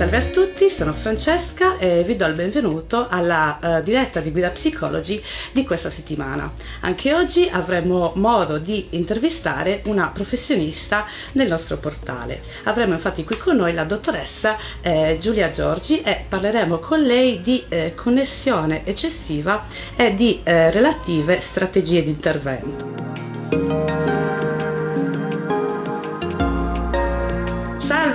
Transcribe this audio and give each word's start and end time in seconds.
Salve 0.00 0.16
a 0.16 0.22
tutti, 0.30 0.70
sono 0.70 0.94
Francesca 0.94 1.76
e 1.76 2.02
vi 2.04 2.16
do 2.16 2.24
il 2.24 2.32
benvenuto 2.32 3.06
alla 3.10 3.58
uh, 3.60 3.82
diretta 3.82 4.20
di 4.20 4.30
Guida 4.30 4.48
Psicologi 4.48 5.22
di 5.52 5.62
questa 5.62 5.90
settimana. 5.90 6.50
Anche 6.80 7.12
oggi 7.12 7.50
avremo 7.52 8.12
modo 8.14 8.56
di 8.56 8.86
intervistare 8.92 9.82
una 9.84 10.06
professionista 10.06 11.04
del 11.32 11.48
nostro 11.48 11.76
portale. 11.76 12.40
Avremo 12.62 12.94
infatti 12.94 13.24
qui 13.24 13.36
con 13.36 13.56
noi 13.56 13.74
la 13.74 13.84
dottoressa 13.84 14.56
eh, 14.80 15.18
Giulia 15.20 15.50
Giorgi 15.50 16.00
e 16.00 16.24
parleremo 16.26 16.78
con 16.78 17.02
lei 17.02 17.42
di 17.42 17.62
eh, 17.68 17.92
connessione 17.94 18.86
eccessiva 18.86 19.66
e 19.96 20.14
di 20.14 20.40
eh, 20.42 20.70
relative 20.70 21.42
strategie 21.42 22.02
di 22.02 22.08
intervento. 22.08 23.09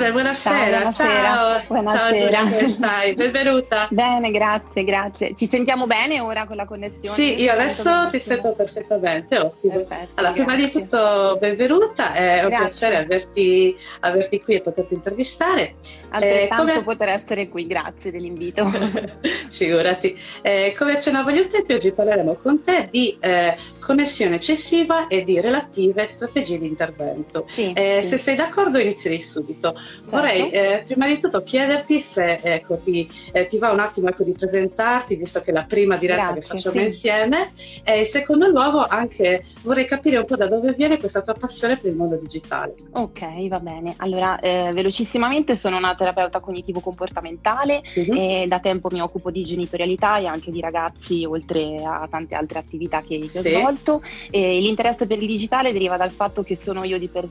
Salve, 0.05 0.12
buonasera. 0.12 0.55
Ciao, 0.55 0.82
buonasera. 0.82 1.22
Ciao, 1.22 1.64
buonasera. 1.68 2.00
Ciao 2.00 2.16
Giulia, 2.16 2.40
come 2.41 2.68
stai? 2.70 3.13
Benvenuta. 3.16 3.88
bene, 3.90 4.32
grazie, 4.32 4.84
grazie. 4.84 5.34
Ci 5.36 5.48
sentiamo 5.48 5.88
bene 5.88 6.20
ora 6.20 6.46
con 6.46 6.58
la 6.58 6.66
connessione? 6.66 7.16
Sì, 7.16 7.41
io 7.41 7.52
adesso 7.52 8.10
ti 8.12 8.20
sento 8.20 8.54
perfettamente, 8.54 9.40
ottimo. 9.40 9.73
Perfetto, 9.73 10.12
allora, 10.16 10.34
grazie. 10.34 10.44
prima 10.44 10.55
di 10.55 10.70
tutto 10.70 11.38
benvenuta, 11.40 12.13
è 12.13 12.43
un 12.43 12.49
grazie. 12.49 12.65
piacere 12.65 13.04
averti, 13.04 13.77
averti, 14.02 14.41
qui 14.41 14.55
e 14.55 14.62
poterti 14.62 14.93
intervistare. 14.93 15.76
Altrettanto 16.10 16.71
eh, 16.71 16.74
come... 16.74 16.84
poter 16.84 17.10
essere 17.10 17.49
qui, 17.49 17.65
grazie 17.65 18.12
dell'invito. 18.12 18.71
Figurati. 19.49 20.20
Eh, 20.41 20.76
come 20.77 20.93
accennavo 20.93 21.30
agli 21.30 21.40
utenti, 21.40 21.74
oggi 21.74 21.91
parleremo 21.91 22.35
con 22.35 22.63
te 22.63 22.90
di 22.91 23.18
eh, 23.20 23.58
connessione 23.80 24.35
eccessiva 24.35 25.08
e 25.08 25.24
di 25.24 25.41
relative 25.41 26.08
strategie 26.08 26.60
di 26.60 26.68
intervento. 26.68 27.48
Sì, 27.49 27.74
eh, 27.74 28.02
sì. 28.02 28.10
Se 28.10 28.18
sei 28.18 28.35
d'accordo 28.35 28.77
inizierei 28.77 29.21
subito. 29.21 29.76
Certo. 29.96 30.15
Vorrei 30.15 30.49
eh, 30.51 30.84
prima 30.85 31.07
di 31.07 31.20
tutto 31.20 31.43
chiederti 31.43 31.99
se 31.99 32.40
ecco, 32.41 32.77
ti, 32.77 33.10
eh, 33.32 33.48
ti, 33.48 33.57
va 33.57 33.71
un 33.71 33.79
attimo 33.79 34.10
ecco, 34.10 34.24
di 34.24 34.32
presentarti, 34.32 35.15
visto 35.15 35.40
che 35.41 35.52
è 35.52 35.54
la 35.54 35.63
prima 35.63 35.98
diretta 35.98 36.32
Grazie, 36.32 36.41
che 36.41 36.48
facciamo 36.48 36.77
sì. 36.77 36.84
insieme, 36.84 37.52
e 37.84 37.99
in 37.99 38.05
secondo 38.05 38.48
luogo 38.48 38.85
anche 38.85 39.46
vorrei 39.62 39.85
capire 39.85 40.18
un 40.18 40.26
po' 40.26 40.35
da 40.35 40.48
dove 40.48 40.74
viene 40.74 40.98
questa 40.98 41.21
tua 41.21 41.34
passione 41.34 41.77
per 41.77 41.91
il 41.91 41.98
mondo 41.98 42.15
digitale. 42.15 42.76
Ok, 42.91 43.48
va 43.48 43.60
bene. 43.60 43.93
Allora, 43.98 44.40
eh, 44.40 44.71
velocissimamente 44.74 45.55
sono 45.55 45.77
una 45.77 45.96
terapeuta 45.96 46.40
cognitivo-comportamentale 46.40 47.82
uh-huh. 47.96 48.13
e 48.13 48.46
da 48.48 48.59
tempo 48.59 48.90
mi 48.91 49.02
occupo 49.02 49.32
di 49.32 49.43
genitorialità 49.43 50.18
e 50.18 50.26
anche 50.26 50.52
di 50.52 50.59
ragazzi, 50.59 51.26
oltre 51.26 51.82
a 51.84 52.07
tante 52.09 52.35
altre 52.35 52.59
attività 52.59 53.02
che, 53.02 53.20
che 53.20 53.30
sì. 53.30 53.54
ho 53.54 53.59
svolto. 53.59 54.02
E 54.30 54.59
l'interesse 54.59 55.07
per 55.07 55.21
il 55.21 55.27
digitale 55.27 55.71
deriva 55.71 55.98
dal 55.98 56.12
fatto 56.12 56.43
che 56.43 56.55
sono 56.55 56.84
io 56.84 56.99
per, 57.09 57.27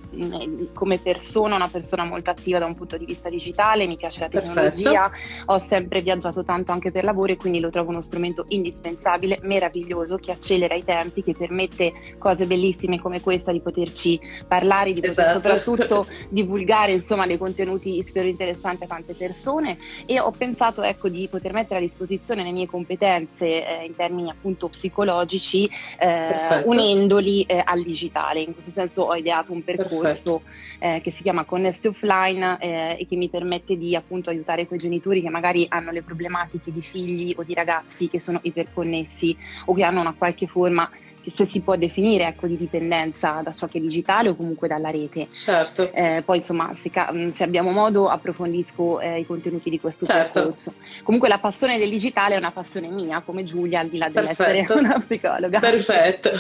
come 0.73 0.99
persona 0.99 1.57
una 1.57 1.69
persona 1.69 2.05
molto 2.05 2.31
attiva 2.31 2.54
da 2.59 2.67
un 2.67 2.75
punto 2.75 2.97
di 2.97 3.05
vista 3.05 3.29
digitale, 3.29 3.87
mi 3.87 3.97
piace 3.97 4.21
la 4.21 4.29
tecnologia, 4.29 5.09
Perfetto. 5.09 5.53
ho 5.53 5.59
sempre 5.59 6.01
viaggiato 6.01 6.45
tanto 6.45 6.73
anche 6.73 6.91
per 6.91 7.05
lavoro 7.05 7.33
e 7.33 7.37
quindi 7.37 7.61
lo 7.61 7.71
trovo 7.71 7.91
uno 7.91 8.01
strumento 8.01 8.45
indispensabile, 8.49 9.39
meraviglioso, 9.43 10.17
che 10.17 10.33
accelera 10.33 10.75
i 10.75 10.85
tempi, 10.85 11.23
che 11.23 11.33
permette 11.33 11.93
cose 12.19 12.47
bellissime 12.47 13.01
come 13.01 13.21
questa 13.21 13.53
di 13.53 13.61
poterci 13.61 14.21
parlare, 14.47 14.93
di 14.93 15.01
poter 15.01 15.27
esatto. 15.27 15.41
soprattutto 15.41 16.07
divulgare 16.29 16.93
insomma 16.93 17.27
dei 17.27 17.39
contenuti 17.39 18.03
spero 18.03 18.27
interessanti 18.29 18.85
a 18.85 18.87
tante 18.87 19.15
persone 19.15 19.77
e 20.07 20.21
ho 20.21 20.31
pensato 20.31 20.83
ecco 20.83 21.09
di 21.09 21.29
poter 21.29 21.53
mettere 21.53 21.79
a 21.79 21.83
disposizione 21.83 22.43
le 22.43 22.53
mie 22.53 22.67
competenze 22.67 23.47
eh, 23.47 23.85
in 23.85 23.95
termini 23.95 24.31
appunto 24.31 24.69
psicologici 24.69 25.69
eh, 25.99 26.63
unendoli 26.65 27.43
eh, 27.43 27.63
al 27.65 27.83
digitale. 27.83 28.41
In 28.41 28.53
questo 28.53 28.71
senso 28.71 29.03
ho 29.03 29.15
ideato 29.15 29.53
un 29.53 29.63
percorso 29.63 30.43
eh, 30.79 31.01
che 31.03 31.11
si 31.11 31.23
chiama 31.23 31.45
Connesti 31.45 31.89
Offline 31.89 32.44
eh, 32.59 32.97
e 33.01 33.07
che 33.07 33.17
mi 33.17 33.29
permette 33.29 33.77
di 33.77 33.97
appunto 33.97 34.31
aiutare 34.31 34.67
quei 34.67 34.79
genitori 34.79 35.21
che 35.21 35.31
magari 35.31 35.67
hanno 35.69 35.91
le 35.91 36.03
problematiche 36.03 36.73
di 36.73 36.83
figli 36.83 37.35
o 37.37 37.43
di 37.43 37.55
ragazzi 37.55 38.09
che 38.09 38.21
sono 38.21 38.39
iperconnessi 38.43 39.37
o 39.67 39.75
che 39.75 39.83
hanno 39.85 40.01
una 40.01 40.15
qualche 40.15 40.47
forma 40.47 40.89
se 41.31 41.47
si 41.47 41.61
può 41.61 41.77
definire 41.77 42.27
ecco, 42.27 42.47
di 42.47 42.57
dipendenza 42.57 43.41
da 43.43 43.53
ciò 43.53 43.67
che 43.67 43.79
è 43.79 43.81
digitale 43.81 44.31
o 44.31 44.37
comunque 44.37 44.69
dalla 44.69 44.91
rete. 44.91 45.29
Certo. 45.31 45.91
Eh, 45.93 46.23
poi 46.25 46.39
insomma 46.39 46.73
se, 46.75 46.91
se, 47.33 47.45
abbiamo 47.45 47.71
modo 47.71 48.09
approfondisco 48.09 49.01
eh, 49.01 49.21
i 49.21 49.27
contenuti 49.27 49.71
di 49.71 49.81
questo 49.81 50.05
certo. 50.05 50.41
percorso. 50.41 50.73
Comunque 51.03 51.29
la 51.29 51.39
passione 51.39 51.79
del 51.79 51.91
digitale 51.91 52.35
è 52.35 52.39
una 52.39 52.53
passione 52.53 52.89
mia 52.89 53.23
come 53.25 53.45
Giulia 53.45 53.81
al 53.81 53.89
di 53.89 53.99
là 53.99 54.09
dell'essere 54.09 54.67
una 54.71 54.99
psicologa. 54.99 55.59
Perfetto. 55.61 56.31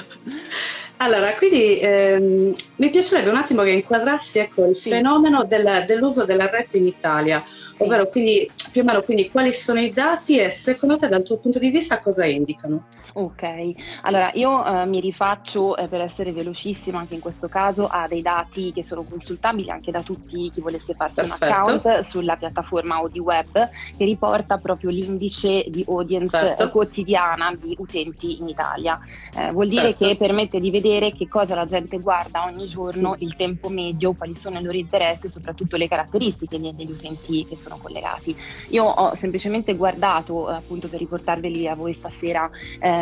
Allora, 0.99 1.35
quindi 1.35 1.81
ehm, 1.81 2.55
mi 2.77 2.91
piacerebbe 2.91 3.29
un 3.29 3.37
attimo 3.37 3.63
che 3.63 3.71
inquadrassi 3.71 4.39
ecco, 4.39 4.67
il 4.67 4.77
sì. 4.77 4.91
fenomeno 4.91 5.45
del, 5.45 5.85
dell'uso 5.87 6.25
della 6.25 6.49
rete 6.49 6.79
in 6.79 6.87
Italia, 6.87 7.45
sì. 7.47 7.83
ovvero 7.83 8.09
quindi, 8.09 8.49
più 8.71 8.83
o 8.83 8.85
meno 8.85 9.03
quindi, 9.03 9.29
quali 9.29 9.53
sono 9.53 9.81
i 9.81 9.93
dati 9.93 10.39
e 10.39 10.51
secondo 10.51 10.97
te 10.97 11.09
dal 11.09 11.23
tuo 11.23 11.39
punto 11.39 11.59
di 11.59 11.71
vista 11.71 12.01
cosa 12.01 12.25
indicano? 12.25 12.87
Ok, 13.17 13.75
allora 14.03 14.33
io 14.35 14.65
eh, 14.65 14.87
mi 14.87 14.99
rifaccio 14.99 15.77
eh, 15.77 15.87
per 15.87 16.01
essere 16.01 16.33
velocissima 16.33 16.99
anche 16.99 17.15
in 17.15 17.21
questo 17.21 17.47
caso 17.47 17.87
a 17.87 18.09
dei 18.09 18.23
dati 18.23 18.73
che 18.73 18.83
sono 18.83 19.05
consultabili 19.05 19.71
anche 19.71 19.93
da 19.93 20.03
tutti 20.03 20.51
chi 20.51 20.61
volesse 20.61 20.95
farsi 20.95 21.15
Perfetto. 21.23 21.45
un 21.45 21.53
account 21.53 22.01
sulla 22.01 22.35
piattaforma 22.35 22.97
AudiWeb 22.97 23.71
che 23.97 24.05
riporta 24.05 24.57
proprio 24.57 24.91
l'indice 24.91 25.65
di 25.69 25.85
audience 25.87 26.37
certo. 26.37 26.71
quotidiana 26.71 27.55
di 27.55 27.77
utenti 27.79 28.41
in 28.41 28.49
Italia. 28.49 28.99
Eh, 29.37 29.53
vuol 29.53 29.69
dire 29.69 29.91
certo. 29.91 30.07
che 30.07 30.17
permette 30.17 30.59
di 30.59 30.73
vedere 30.73 31.13
che 31.13 31.29
cosa 31.29 31.55
la 31.55 31.67
gente 31.67 32.01
guarda 32.01 32.45
ogni 32.45 32.67
giorno, 32.67 33.15
il 33.21 33.37
tempo 33.37 33.69
medio, 33.69 34.15
quali 34.15 34.35
sono 34.35 34.59
i 34.59 34.63
loro 34.65 34.77
interessi 34.77 35.27
e 35.27 35.31
soprattutto 35.31 35.77
le 35.77 35.87
caratteristiche 35.87 36.59
degli 36.59 36.91
utenti 36.91 37.47
che 37.47 37.57
sono 37.57 37.79
collegati. 37.81 38.37
Io 38.71 38.83
ho 38.85 39.15
semplicemente 39.15 39.77
guardato 39.77 40.49
appunto 40.49 40.89
per 40.89 40.99
riportarveli 40.99 41.69
a 41.69 41.77
voi 41.77 41.93
stasera 41.95 42.51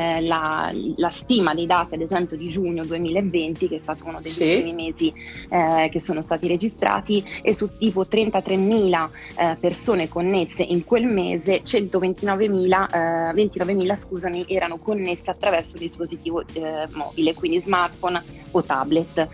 eh, 0.02 0.12
eh, 0.12 0.20
la, 0.22 0.70
la, 0.96 1.10
stima 1.10 1.54
dei 1.54 1.66
dati, 1.66 1.94
ad 1.94 2.00
esempio, 2.00 2.36
di 2.36 2.48
giugno 2.48 2.84
2020, 2.84 3.68
che 3.68 3.76
è 3.76 3.78
stato 3.78 4.04
uno 4.06 4.20
degli 4.20 4.32
sì. 4.32 4.54
ultimi 4.56 4.72
mesi 4.72 5.12
eh, 5.48 5.88
che 5.90 6.00
sono 6.00 6.22
stati 6.22 6.48
registrati, 6.48 7.24
e 7.42 7.54
su 7.54 7.76
tipo 7.76 8.02
33.000 8.02 9.08
eh, 9.36 9.56
persone 9.60 10.08
connesse 10.08 10.62
in 10.62 10.84
quel 10.84 11.06
mese, 11.06 11.62
129.000 11.62 13.30
29.000 13.32 13.90
eh, 13.90 13.96
scusami, 13.96 14.44
erano 14.48 14.78
connesse 14.78 15.30
attraverso 15.30 15.74
il 15.74 15.80
dispositivo 15.80 16.42
eh, 16.52 16.88
mobile, 16.92 17.34
quindi 17.34 17.60
smartphone 17.60 18.22
o 18.50 18.62
tablet 18.62 19.28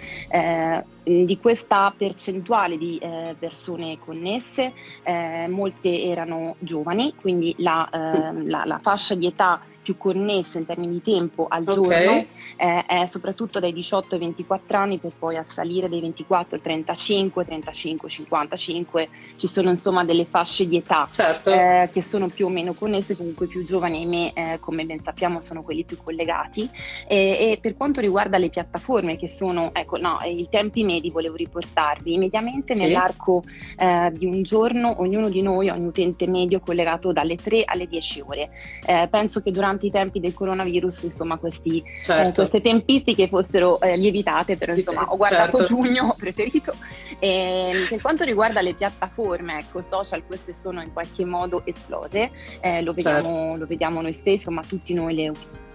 di 1.25 1.39
questa 1.41 1.93
percentuale 1.97 2.77
di 2.77 2.99
eh, 2.99 3.35
persone 3.39 3.99
connesse, 3.99 4.73
eh, 5.03 5.47
molte 5.49 6.03
erano 6.03 6.57
giovani, 6.59 7.15
quindi 7.19 7.55
la, 7.59 7.89
eh, 7.89 8.43
la, 8.45 8.65
la, 8.65 8.79
fascia 8.79 9.15
di 9.15 9.27
età 9.27 9.61
più 9.89 9.97
connessa 9.97 10.59
in 10.59 10.67
termini 10.67 10.93
di 10.93 11.03
tempo 11.03 11.47
al 11.49 11.63
okay. 11.63 11.75
giorno 11.75 12.27
eh, 12.57 12.85
è 12.85 13.07
soprattutto 13.07 13.59
dai 13.59 13.73
18 13.73 14.17
ai 14.17 14.21
24 14.21 14.77
anni 14.77 14.99
per 14.99 15.13
poi 15.19 15.37
assalire 15.37 15.89
dai 15.89 16.03
24 16.03 16.57
ai 16.57 16.63
35, 16.63 17.45
35, 17.45 18.09
55, 18.11 19.09
ci 19.37 19.47
sono 19.47 19.71
insomma 19.71 20.05
delle 20.05 20.27
fasce 20.27 20.69
di 20.69 20.77
età 20.77 21.09
certo. 21.11 21.51
eh, 21.51 21.89
che 21.91 22.03
sono 22.03 22.29
più 22.29 22.47
o 22.47 22.49
meno 22.51 22.75
connesse, 22.75 23.17
comunque 23.17 23.47
più 23.47 23.65
giovani 23.65 23.97
ahimè 23.97 24.33
eh, 24.35 24.59
come 24.61 24.85
ben 24.85 25.01
sappiamo 25.01 25.41
sono 25.41 25.63
quelli 25.63 25.85
più 25.85 25.97
collegati 26.03 26.69
e, 27.07 27.17
e, 27.17 27.59
per 27.59 27.75
quanto 27.75 28.03
riguarda 28.03 28.37
le 28.37 28.51
piattaforme 28.51 29.17
che 29.17 29.29
sono, 29.29 29.71
ecco 29.73 29.97
no, 29.97 30.19
i 30.23 30.49
tempi 30.51 30.85
medi 30.99 31.11
volevo 31.11 31.37
riportarvi, 31.37 32.19
mediamente 32.19 32.77
sì. 32.77 32.85
nell'arco 32.85 33.43
eh, 33.77 34.13
di 34.15 34.27
un 34.27 34.43
giorno 34.43 35.01
ognuno 35.01 35.29
di 35.29 35.41
noi, 35.41 35.69
ogni 35.71 35.87
utente 35.87 36.27
medio 36.27 36.61
collegato 36.61 37.13
dalle 37.13 37.37
3 37.37 37.63
alle 37.65 37.87
10 37.87 38.23
ore. 38.27 38.51
Eh, 38.85 39.09
penso 39.11 39.41
che 39.41 39.51
durante 39.51 39.87
i 39.87 39.91
tempi 39.91 40.21
del 40.21 40.35
coronavirus, 40.35 41.05
insomma, 41.05 41.39
questi, 41.39 41.79
eh, 41.79 42.03
certo. 42.03 42.29
eh, 42.29 42.33
queste 42.33 42.61
tempistiche 42.61 43.29
fossero 43.29 43.81
eh, 43.81 43.97
lievitate, 43.97 44.57
però 44.57 44.75
insomma 44.75 45.05
ho 45.11 45.17
guardato 45.17 45.59
certo. 45.59 45.75
giugno, 45.75 46.15
preferito. 46.19 46.75
E, 47.19 47.71
ehm, 47.73 47.89
per 47.89 48.01
quanto 48.01 48.25
riguarda 48.25 48.61
le 48.61 48.75
piattaforme, 48.75 49.59
ecco, 49.59 49.81
social, 49.81 50.25
queste 50.27 50.53
sono 50.53 50.83
in 50.83 50.93
qualche 50.93 51.25
modo 51.25 51.63
esplose, 51.65 52.31
eh, 52.61 52.83
lo, 52.83 52.93
vediamo, 52.93 53.29
certo. 53.29 53.59
lo 53.59 53.67
vediamo 53.67 54.01
noi 54.03 54.13
stessi, 54.13 54.51
ma 54.51 54.63
tutti 54.63 54.93
noi 54.95 55.15
le 55.15 55.29
utilizziamo. 55.29 55.67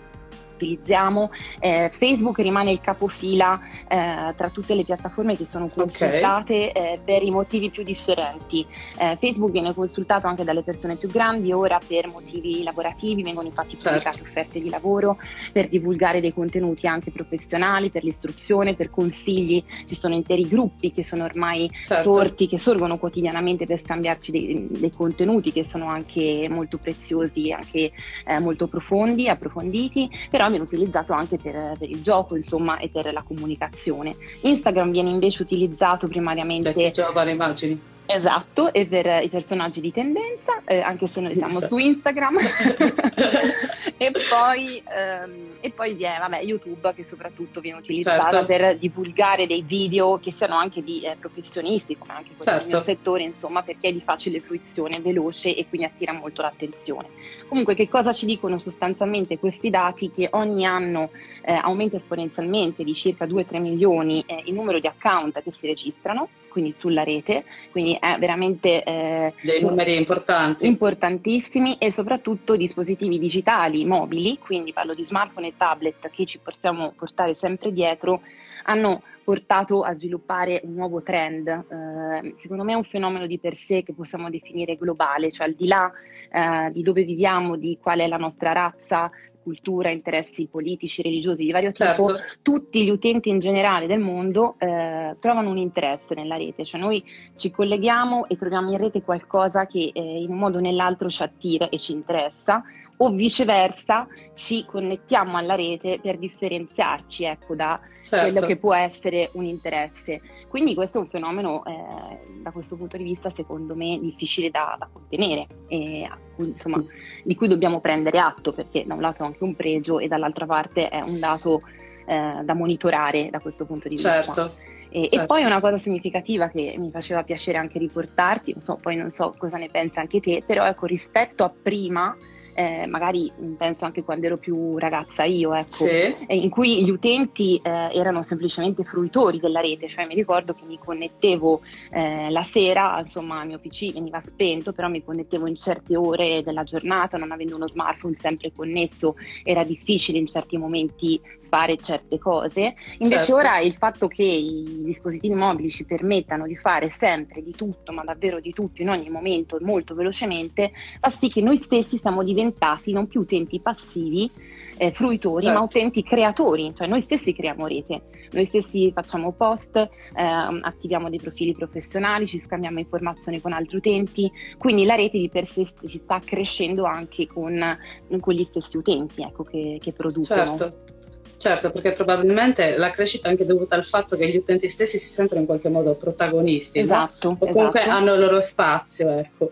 Eh, 1.60 1.90
Facebook 1.92 2.40
rimane 2.40 2.72
il 2.72 2.80
capofila 2.82 3.60
eh, 3.88 4.34
tra 4.36 4.50
tutte 4.50 4.76
le 4.76 4.84
piattaforme 4.84 5.36
che 5.38 5.46
sono 5.46 5.68
consultate 5.68 6.70
okay. 6.70 6.94
eh, 6.94 7.00
per 7.04 7.24
i 7.24 7.32
motivi 7.32 7.70
più 7.70 7.84
differenti. 7.84 8.66
Eh, 8.98 9.18
Facebook 9.20 9.52
viene 9.52 9.74
consultato 9.74 10.28
anche 10.28 10.44
dalle 10.44 10.64
persone 10.64 10.96
più 10.96 11.10
grandi, 11.10 11.52
ora 11.52 11.80
per 11.86 12.08
motivi 12.08 12.64
lavorativi, 12.64 13.24
vengono 13.24 13.48
infatti 13.48 13.76
pubblicate 13.76 14.18
certo. 14.18 14.30
offerte 14.30 14.62
di 14.62 14.70
lavoro, 14.70 15.18
per 15.52 15.70
divulgare 15.70 16.22
dei 16.22 16.34
contenuti 16.34 16.88
anche 16.88 17.12
professionali, 17.12 17.90
per 17.90 18.04
l'istruzione, 18.04 18.76
per 18.76 18.90
consigli. 18.90 19.64
Ci 19.86 19.98
sono 20.00 20.14
interi 20.14 20.48
gruppi 20.48 20.92
che 20.92 21.04
sono 21.04 21.24
ormai 21.24 21.70
certo. 21.88 22.14
sorti, 22.14 22.48
che 22.48 22.60
sorgono 22.60 22.98
quotidianamente 22.98 23.66
per 23.66 23.80
scambiarci 23.80 24.32
dei, 24.32 24.68
dei 24.70 24.92
contenuti 24.92 25.52
che 25.52 25.64
sono 25.64 25.88
anche 25.88 26.48
molto 26.50 26.78
preziosi, 26.78 27.52
anche 27.52 27.92
eh, 28.26 28.40
molto 28.40 28.68
profondi, 28.68 29.30
approfonditi, 29.30 30.10
però 30.30 30.46
viene 30.54 30.64
utilizzato 30.64 31.14
anche 31.14 31.38
per, 31.38 31.74
per, 31.78 31.90
il 31.90 32.02
gioco 32.02 32.36
insomma 32.36 32.78
e 32.78 32.90
per 32.90 33.12
la 33.12 33.24
comunicazione. 33.24 34.16
Instagram 34.42 34.92
viene 34.92 35.10
invece 35.10 35.42
utilizzato 35.44 36.08
primariamente... 36.08 36.72
Per 36.72 36.92
giovane 36.92 37.32
immagini 37.32 37.92
Esatto, 38.06 38.74
e 38.74 38.86
per 38.86 39.24
i 39.24 39.30
personaggi 39.30 39.80
di 39.80 39.92
tendenza, 39.92 40.62
eh, 40.66 40.82
anche 40.82 41.08
se 41.08 41.22
noi 41.22 41.36
siamo 41.36 41.62
su 41.62 41.78
Instagram. 41.78 42.38
e, 43.98 44.12
poi, 44.30 44.84
ehm, 44.86 45.58
e 45.62 45.72
poi 45.72 45.94
vi 45.94 46.04
è 46.04 46.18
vabbè, 46.20 46.42
YouTube 46.42 46.94
che 46.94 47.06
soprattutto 47.06 47.62
viene 47.62 47.80
utilizzata 47.80 48.30
certo. 48.30 48.46
per 48.46 48.78
divulgare 48.78 49.48
dei 49.48 49.62
video 49.62 50.20
che 50.20 50.32
siano 50.32 50.56
anche 50.56 50.84
di 50.84 51.02
eh, 51.02 51.16
professionisti, 51.18 51.98
come 51.98 52.14
anche 52.14 52.32
questo 52.36 52.52
certo. 52.52 52.68
mio 52.68 52.80
settore, 52.82 53.24
insomma, 53.24 53.64
perché 53.64 53.88
è 53.88 53.94
di 53.94 54.02
facile 54.02 54.42
fruizione, 54.42 55.00
veloce 55.00 55.56
e 55.56 55.66
quindi 55.68 55.88
attira 55.88 56.12
molto 56.12 56.42
l'attenzione. 56.42 57.08
Comunque, 57.48 57.74
che 57.74 57.88
cosa 57.88 58.12
ci 58.12 58.26
dicono 58.26 58.58
sostanzialmente 58.58 59.40
questi 59.40 59.70
dati? 59.70 60.12
Che 60.12 60.28
ogni 60.32 60.66
anno 60.66 61.10
eh, 61.44 61.54
aumenta 61.54 61.96
esponenzialmente 61.96 62.84
di 62.84 62.94
circa 62.94 63.26
2-3 63.26 63.60
milioni 63.60 64.24
eh, 64.28 64.44
il 64.46 64.54
numero 64.54 64.80
di 64.80 64.88
account 64.88 65.42
che 65.42 65.52
si 65.52 65.68
registrano 65.68 66.28
quindi 66.54 66.72
sulla 66.72 67.04
rete, 67.04 67.44
quindi 67.72 67.98
è 68.00 68.16
veramente 68.20 68.84
eh, 68.84 69.34
dei 69.42 69.60
numeri 69.62 69.98
importanti. 69.98 70.68
importantissimi 70.68 71.78
e 71.80 71.92
soprattutto 71.92 72.56
dispositivi 72.56 73.18
digitali 73.18 73.84
mobili, 73.86 74.38
quindi 74.38 74.72
parlo 74.72 74.94
di 74.94 75.04
smartphone 75.04 75.48
e 75.48 75.54
tablet 75.58 76.12
che 76.12 76.26
ci 76.26 76.38
possiamo 76.38 76.94
portare 76.96 77.34
sempre 77.34 77.74
dietro, 77.74 78.22
hanno 78.66 79.02
portato 79.24 79.82
a 79.82 79.94
sviluppare 79.94 80.62
un 80.64 80.74
nuovo 80.74 81.02
trend. 81.02 81.48
Eh, 81.48 82.36
secondo 82.38 82.64
me 82.64 82.74
è 82.74 82.76
un 82.76 82.84
fenomeno 82.84 83.26
di 83.26 83.40
per 83.40 83.56
sé 83.56 83.82
che 83.82 83.94
possiamo 83.94 84.30
definire 84.30 84.76
globale, 84.76 85.32
cioè 85.32 85.48
al 85.48 85.54
di 85.54 85.66
là 85.66 85.92
eh, 86.32 86.72
di 86.72 86.84
dove 86.84 87.04
viviamo, 87.04 87.56
di 87.56 87.80
qual 87.82 88.00
è 88.00 88.08
la 88.08 88.18
nostra 88.18 88.52
razza, 88.52 89.10
cultura, 89.44 89.92
interessi 89.92 90.48
politici, 90.50 91.02
religiosi 91.02 91.44
di 91.44 91.52
vario 91.52 91.72
certo. 91.72 92.06
tipo, 92.06 92.20
tutti 92.42 92.84
gli 92.84 92.90
utenti 92.90 93.30
in 93.30 93.40
generale 93.40 93.86
del 93.86 94.00
mondo 94.00 94.56
eh, 94.58 95.16
trovano 95.20 95.50
un 95.50 95.58
interesse 95.58 96.16
nella 96.16 96.38
rete, 96.38 96.66
cioè 96.66 96.80
noi 96.80 97.04
ci 97.36 97.52
colleghiamo 97.52 98.28
e 98.28 98.38
troviamo 98.38 98.72
in 98.72 98.78
rete 98.78 99.02
qualcosa 99.02 99.66
che 99.68 99.92
eh, 99.94 100.22
in 100.22 100.32
un 100.32 100.38
modo 100.38 100.58
o 100.58 100.62
nell'altro 100.62 101.10
ci 101.10 101.22
attira 101.22 101.70
e 101.70 101.78
ci 101.78 101.92
interessa 101.92 102.64
o 102.98 103.10
viceversa 103.10 104.08
ci 104.34 104.66
connettiamo 104.66 105.38
alla 105.38 105.56
rete 105.56 105.98
per 106.02 106.18
differenziarci 106.18 107.24
ecco, 107.24 107.56
da 107.56 107.80
certo. 108.04 108.32
quello 108.32 108.46
che 108.46 108.58
può 108.58 108.74
essere 108.74 109.30
un 109.34 109.46
interesse. 109.46 110.22
Quindi 110.48 110.74
questo 110.76 111.00
è 111.00 111.02
un 111.02 111.10
fenomeno 111.10 111.64
eh, 111.66 112.42
da 112.42 112.52
questo 112.52 112.76
punto 112.76 112.98
di 112.98 113.04
vista 113.04 113.32
secondo 113.34 113.76
me 113.76 114.00
difficile 114.00 114.50
da, 114.50 114.76
da 114.78 114.90
contenere 114.92 115.48
e 115.68 116.10
insomma, 116.38 116.78
mm. 116.78 116.88
di 117.24 117.36
cui 117.36 117.48
dobbiamo 117.48 117.80
prendere 117.80 118.20
atto 118.20 118.52
perché 118.52 118.86
da 118.86 118.94
un 118.94 119.02
lato 119.02 119.24
è 119.24 119.26
anche 119.26 119.44
un 119.44 119.56
pregio 119.56 120.00
e 120.00 120.08
dall'altra 120.08 120.46
parte 120.46 120.90
è 120.90 121.02
un 121.02 121.20
dato 121.20 121.62
eh, 122.06 122.42
da 122.44 122.54
monitorare 122.54 123.30
da 123.30 123.40
questo 123.40 123.66
punto 123.66 123.88
di 123.88 123.96
vista. 123.96 124.22
Certo. 124.22 124.72
E, 124.90 125.10
certo. 125.10 125.24
e, 125.24 125.26
poi 125.26 125.44
una 125.44 125.60
cosa 125.60 125.78
significativa 125.78 126.50
che 126.50 126.76
mi 126.78 126.92
faceva 126.92 127.24
piacere 127.24 127.58
anche 127.58 127.80
riportarti, 127.80 128.54
non 128.54 128.64
so, 128.64 128.78
poi 128.80 128.96
non 128.96 129.10
so 129.10 129.34
cosa 129.38 129.58
ne 129.58 129.68
pensa 129.68 130.02
anche 130.02 130.20
te, 130.20 130.44
però 130.46 130.66
ecco 130.66 130.86
rispetto 130.86 131.44
a 131.44 131.50
prima 131.50 132.16
eh, 132.54 132.86
magari 132.86 133.32
mm, 133.40 133.54
penso 133.54 133.86
anche 133.86 134.04
quando 134.04 134.26
ero 134.26 134.38
più 134.38 134.78
ragazza 134.78 135.24
io, 135.24 135.54
ecco, 135.54 135.86
sì. 135.86 136.16
in 136.28 136.50
cui 136.50 136.84
gli 136.84 136.90
utenti 136.90 137.60
eh, 137.64 137.90
erano 137.94 138.22
semplicemente 138.22 138.84
fruitori 138.84 139.40
della 139.40 139.62
rete, 139.62 139.88
cioè 139.88 140.06
mi 140.06 140.16
ricordo 140.16 140.54
che 140.54 140.64
mi 140.66 140.78
connettevo 140.78 141.62
eh, 141.92 142.30
la 142.30 142.44
sera, 142.44 143.00
insomma 143.00 143.42
il 143.42 143.48
mio 143.48 143.60
PC 143.60 143.94
veniva 143.94 144.20
spento, 144.20 144.74
però 144.74 144.88
mi 144.88 145.04
connettevo 145.04 145.48
in 145.48 145.56
certe 145.56 145.96
ore 145.96 146.44
della 146.44 146.64
giornata, 146.64 147.18
non 147.18 147.32
avendo 147.32 147.56
uno 147.56 147.68
smartphone 147.68 148.16
sempre 148.16 148.52
connesso, 148.52 149.16
era 149.44 149.64
difficile 149.64 150.18
in 150.18 150.28
certi 150.28 150.58
momenti 150.58 151.20
fare 151.54 151.78
certe 151.78 152.18
cose. 152.18 152.74
Invece 152.98 153.26
certo. 153.26 153.36
ora 153.36 153.60
il 153.60 153.76
fatto 153.76 154.08
che 154.08 154.24
i 154.24 154.82
dispositivi 154.82 155.36
mobili 155.36 155.70
ci 155.70 155.86
permettano 155.86 156.48
di 156.48 156.56
fare 156.56 156.90
sempre 156.90 157.44
di 157.44 157.52
tutto, 157.52 157.92
ma 157.92 158.04
davvero 158.04 158.40
di 158.40 158.52
tutto 158.52 158.82
in 158.82 158.90
ogni 158.90 159.10
momento 159.10 159.60
molto 159.62 159.94
velocemente, 159.94 160.72
fa 161.00 161.10
sì 161.12 161.28
che 161.28 161.42
noi 161.42 161.58
stessi 161.58 162.00
siamo 162.00 162.24
diventati 162.24 162.43
non 162.86 163.08
più 163.08 163.22
utenti 163.22 163.60
passivi, 163.60 164.30
eh, 164.78 164.92
fruitori, 164.92 165.46
certo. 165.46 165.60
ma 165.60 165.64
utenti 165.66 166.04
creatori, 166.04 166.74
cioè 166.76 166.88
noi 166.88 167.02
stessi 167.02 167.34
creiamo 167.34 167.68
rete, 167.68 168.04
noi 168.32 168.46
stessi 168.46 168.92
facciamo 168.94 169.32
post, 169.32 169.76
eh, 169.76 169.90
attiviamo 170.16 171.10
dei 171.10 171.20
profili 171.20 171.54
professionali, 171.54 172.28
ci 172.28 172.40
scambiamo 172.40 172.80
informazioni 172.80 173.40
con 173.40 173.54
altri 173.54 173.78
utenti, 173.78 174.32
quindi 174.58 174.86
la 174.86 174.96
rete 174.96 175.18
di 175.18 175.30
per 175.30 175.46
sé 175.46 175.66
si 175.66 175.98
sta 175.98 176.20
crescendo 176.24 176.86
anche 176.86 177.28
con, 177.28 177.78
con 178.20 178.34
gli 178.34 178.44
stessi 178.44 178.78
utenti 178.78 179.22
ecco, 179.22 179.44
che, 179.44 179.78
che 179.82 179.94
producono. 179.94 180.58
Certo. 180.58 180.92
Certo, 181.36 181.72
perché 181.72 181.92
probabilmente 181.92 182.78
la 182.78 182.92
crescita 182.92 183.28
è 183.28 183.32
anche 183.32 183.46
dovuta 183.46 183.76
al 183.76 183.84
fatto 183.84 184.16
che 184.16 184.30
gli 184.30 184.38
utenti 184.38 184.70
stessi 184.70 184.98
si 184.98 185.10
sentono 185.10 185.42
in 185.42 185.46
qualche 185.46 185.68
modo 185.68 185.94
protagonisti. 185.94 186.80
Esatto. 186.80 187.32
No? 187.32 187.38
O 187.38 187.52
comunque 187.52 187.82
esatto. 187.82 187.98
hanno 187.98 188.14
il 188.14 188.20
loro 188.22 188.40
spazio, 188.40 189.10
ecco. 189.10 189.52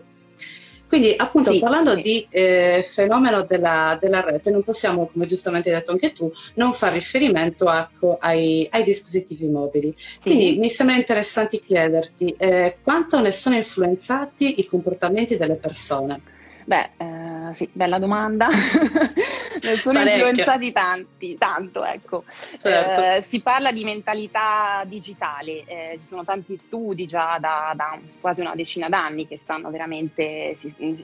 Quindi 0.92 1.14
appunto 1.16 1.52
sì, 1.52 1.58
parlando 1.58 1.94
sì. 1.94 2.02
di 2.02 2.26
eh, 2.28 2.84
fenomeno 2.86 3.44
della, 3.44 3.96
della, 3.98 4.20
rete 4.20 4.50
non 4.50 4.62
possiamo, 4.62 5.08
come 5.10 5.24
giustamente 5.24 5.70
hai 5.70 5.76
detto 5.76 5.92
anche 5.92 6.12
tu, 6.12 6.30
non 6.56 6.74
fare 6.74 6.96
riferimento 6.96 7.72
ecco, 7.72 8.18
ai, 8.20 8.68
ai, 8.70 8.84
dispositivi 8.84 9.46
mobili. 9.46 9.94
Sì. 9.96 10.28
Quindi 10.28 10.58
mi 10.58 10.68
sembra 10.68 10.96
interessante 10.96 11.60
chiederti 11.60 12.34
eh, 12.36 12.76
quanto 12.82 13.22
ne 13.22 13.32
sono 13.32 13.54
influenzati 13.54 14.60
i 14.60 14.66
comportamenti 14.66 15.38
delle 15.38 15.54
persone. 15.54 16.20
Beh, 16.66 16.90
eh, 16.98 17.54
sì, 17.54 17.66
bella 17.72 17.98
domanda. 17.98 18.48
ne 19.62 19.76
sono 19.76 19.98
Parecchio. 19.98 20.26
influenzati 20.26 20.72
tanti, 20.72 21.38
tanto, 21.38 21.84
ecco. 21.84 22.24
Certo. 22.58 23.02
Eh, 23.02 23.22
si 23.22 23.40
parla 23.40 23.72
di 23.72 23.84
mentalità 23.84 24.82
digitale, 24.86 25.64
eh, 25.66 25.98
ci 26.00 26.06
sono 26.06 26.24
tanti 26.24 26.56
studi 26.56 27.06
già 27.06 27.38
da, 27.38 27.72
da, 27.74 27.98
quasi 28.20 28.40
una 28.40 28.54
decina 28.54 28.88
d'anni 28.88 29.26
che 29.26 29.36
stanno 29.36 29.70
veramente, 29.70 30.56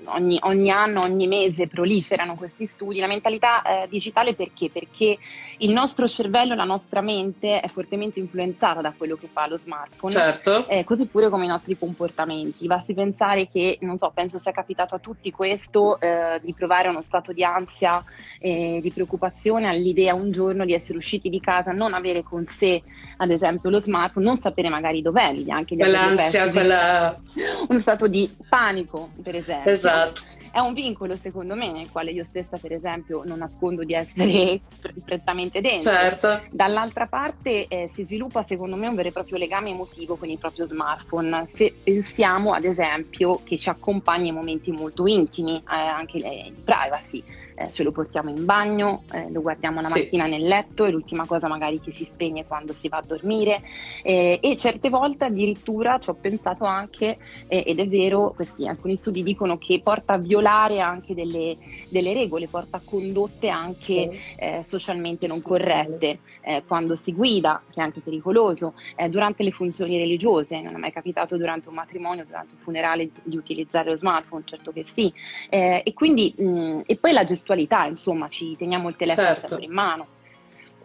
ogni, 0.04 0.38
ogni, 0.42 0.70
anno, 0.70 1.00
ogni 1.00 1.26
mese 1.26 1.68
proliferano 1.68 2.34
questi 2.34 2.66
studi. 2.66 2.98
La 2.98 3.06
mentalità 3.06 3.62
eh, 3.62 3.88
digitale 3.88 4.34
perché? 4.34 4.70
Perché 4.70 5.18
il 5.58 5.70
nostro 5.70 6.08
cervello, 6.08 6.54
la 6.54 6.64
nostra 6.64 7.00
mente 7.00 7.60
è 7.60 7.68
fortemente 7.68 8.18
influenzata 8.18 8.80
da 8.80 8.92
quello 8.96 9.16
che 9.16 9.28
fa 9.32 9.46
lo 9.46 9.56
smartphone, 9.56 10.12
certo. 10.12 10.66
Eh, 10.68 10.84
così 10.84 11.06
pure 11.06 11.28
come 11.28 11.44
i 11.44 11.48
nostri 11.48 11.78
comportamenti. 11.78 12.66
Basti 12.66 12.94
pensare 12.94 13.48
che, 13.48 13.78
non 13.82 13.98
so, 13.98 14.10
penso 14.12 14.38
sia 14.38 14.52
capitato 14.52 14.94
a 14.94 14.98
tutti 14.98 15.30
questo 15.30 16.00
eh, 16.00 16.40
di 16.42 16.52
provare 16.54 16.88
uno 16.88 17.02
stato 17.02 17.32
di 17.32 17.44
ansia 17.44 18.02
e 18.48 18.80
di 18.80 18.90
preoccupazione 18.90 19.66
all'idea 19.66 20.14
un 20.14 20.30
giorno 20.30 20.64
di 20.64 20.72
essere 20.72 20.98
usciti 20.98 21.28
di 21.28 21.40
casa, 21.40 21.72
non 21.72 21.94
avere 21.94 22.22
con 22.22 22.46
sé 22.48 22.82
ad 23.18 23.30
esempio 23.30 23.70
lo 23.70 23.80
smartphone, 23.80 24.24
non 24.24 24.36
sapere 24.36 24.68
magari 24.68 25.02
dov'è, 25.02 25.34
anche 25.48 25.74
di 25.74 25.82
quell'ansia, 25.82 26.50
quella... 26.50 27.18
uno 27.68 27.80
stato 27.80 28.06
di 28.06 28.30
panico 28.48 29.10
per 29.22 29.36
esempio. 29.36 29.70
Esatto 29.70 30.36
è 30.52 30.58
un 30.58 30.72
vincolo 30.72 31.16
secondo 31.16 31.54
me 31.54 31.70
nel 31.70 31.90
quale 31.90 32.10
io 32.10 32.24
stessa 32.24 32.56
per 32.58 32.72
esempio 32.72 33.22
non 33.24 33.38
nascondo 33.38 33.84
di 33.84 33.94
essere 33.94 34.60
prettamente 35.04 35.60
dentro. 35.60 35.90
Certo. 35.92 36.40
Dall'altra 36.50 37.06
parte 37.06 37.66
eh, 37.68 37.90
si 37.92 38.04
sviluppa 38.04 38.42
secondo 38.42 38.76
me 38.76 38.86
un 38.86 38.94
vero 38.94 39.08
e 39.08 39.12
proprio 39.12 39.38
legame 39.38 39.70
emotivo 39.70 40.16
con 40.16 40.28
il 40.28 40.38
proprio 40.38 40.66
smartphone. 40.66 41.48
Se 41.52 41.74
pensiamo 41.82 42.52
ad 42.52 42.64
esempio 42.64 43.40
che 43.44 43.58
ci 43.58 43.68
accompagna 43.68 44.28
in 44.28 44.34
momenti 44.34 44.70
molto 44.70 45.06
intimi, 45.06 45.56
eh, 45.56 45.62
anche 45.74 46.18
di 46.18 46.54
privacy, 46.64 47.22
eh, 47.58 47.70
ce 47.70 47.82
lo 47.82 47.90
portiamo 47.90 48.30
in 48.30 48.44
bagno, 48.44 49.02
eh, 49.12 49.30
lo 49.30 49.40
guardiamo 49.40 49.80
la 49.80 49.88
mattina 49.88 50.24
sì. 50.24 50.30
nel 50.30 50.46
letto, 50.46 50.84
è 50.84 50.90
l'ultima 50.90 51.26
cosa 51.26 51.48
magari 51.48 51.80
che 51.80 51.92
si 51.92 52.04
spegne 52.04 52.46
quando 52.46 52.72
si 52.72 52.88
va 52.88 52.98
a 52.98 53.04
dormire 53.04 53.62
eh, 54.02 54.38
e 54.40 54.56
certe 54.56 54.88
volte 54.88 55.24
addirittura 55.24 55.98
ci 55.98 56.10
ho 56.10 56.14
pensato 56.14 56.64
anche, 56.64 57.18
eh, 57.48 57.64
ed 57.66 57.80
è 57.80 57.86
vero, 57.86 58.32
questi, 58.34 58.66
alcuni 58.66 58.96
studi 58.96 59.22
dicono 59.22 59.58
che 59.58 59.80
porta 59.82 60.14
a 60.14 60.18
violare 60.38 60.80
anche 60.80 61.14
delle, 61.14 61.56
delle 61.88 62.12
regole, 62.12 62.46
porta 62.46 62.76
a 62.76 62.80
condotte 62.84 63.48
anche 63.48 64.10
eh, 64.36 64.62
socialmente 64.64 65.26
non 65.26 65.42
corrette, 65.42 66.20
eh, 66.42 66.62
quando 66.66 66.94
si 66.94 67.12
guida, 67.12 67.60
che 67.70 67.80
è 67.80 67.82
anche 67.82 68.00
pericoloso, 68.00 68.74
eh, 68.96 69.08
durante 69.08 69.42
le 69.42 69.50
funzioni 69.50 69.98
religiose, 69.98 70.60
non 70.60 70.74
è 70.74 70.78
mai 70.78 70.92
capitato 70.92 71.36
durante 71.36 71.68
un 71.68 71.74
matrimonio, 71.74 72.24
durante 72.24 72.54
un 72.54 72.60
funerale 72.60 73.06
di, 73.06 73.20
di 73.24 73.36
utilizzare 73.36 73.90
lo 73.90 73.96
smartphone, 73.96 74.42
certo 74.44 74.72
che 74.72 74.84
sì, 74.84 75.12
eh, 75.50 75.82
e 75.84 75.92
quindi 75.92 76.32
mh, 76.36 76.82
e 76.86 76.96
poi 76.96 77.12
la 77.12 77.24
gestualità, 77.24 77.84
insomma, 77.86 78.28
ci 78.28 78.56
teniamo 78.56 78.88
il 78.88 78.96
telefono 78.96 79.26
certo. 79.26 79.48
sempre 79.48 79.66
in 79.66 79.72
mano 79.72 80.06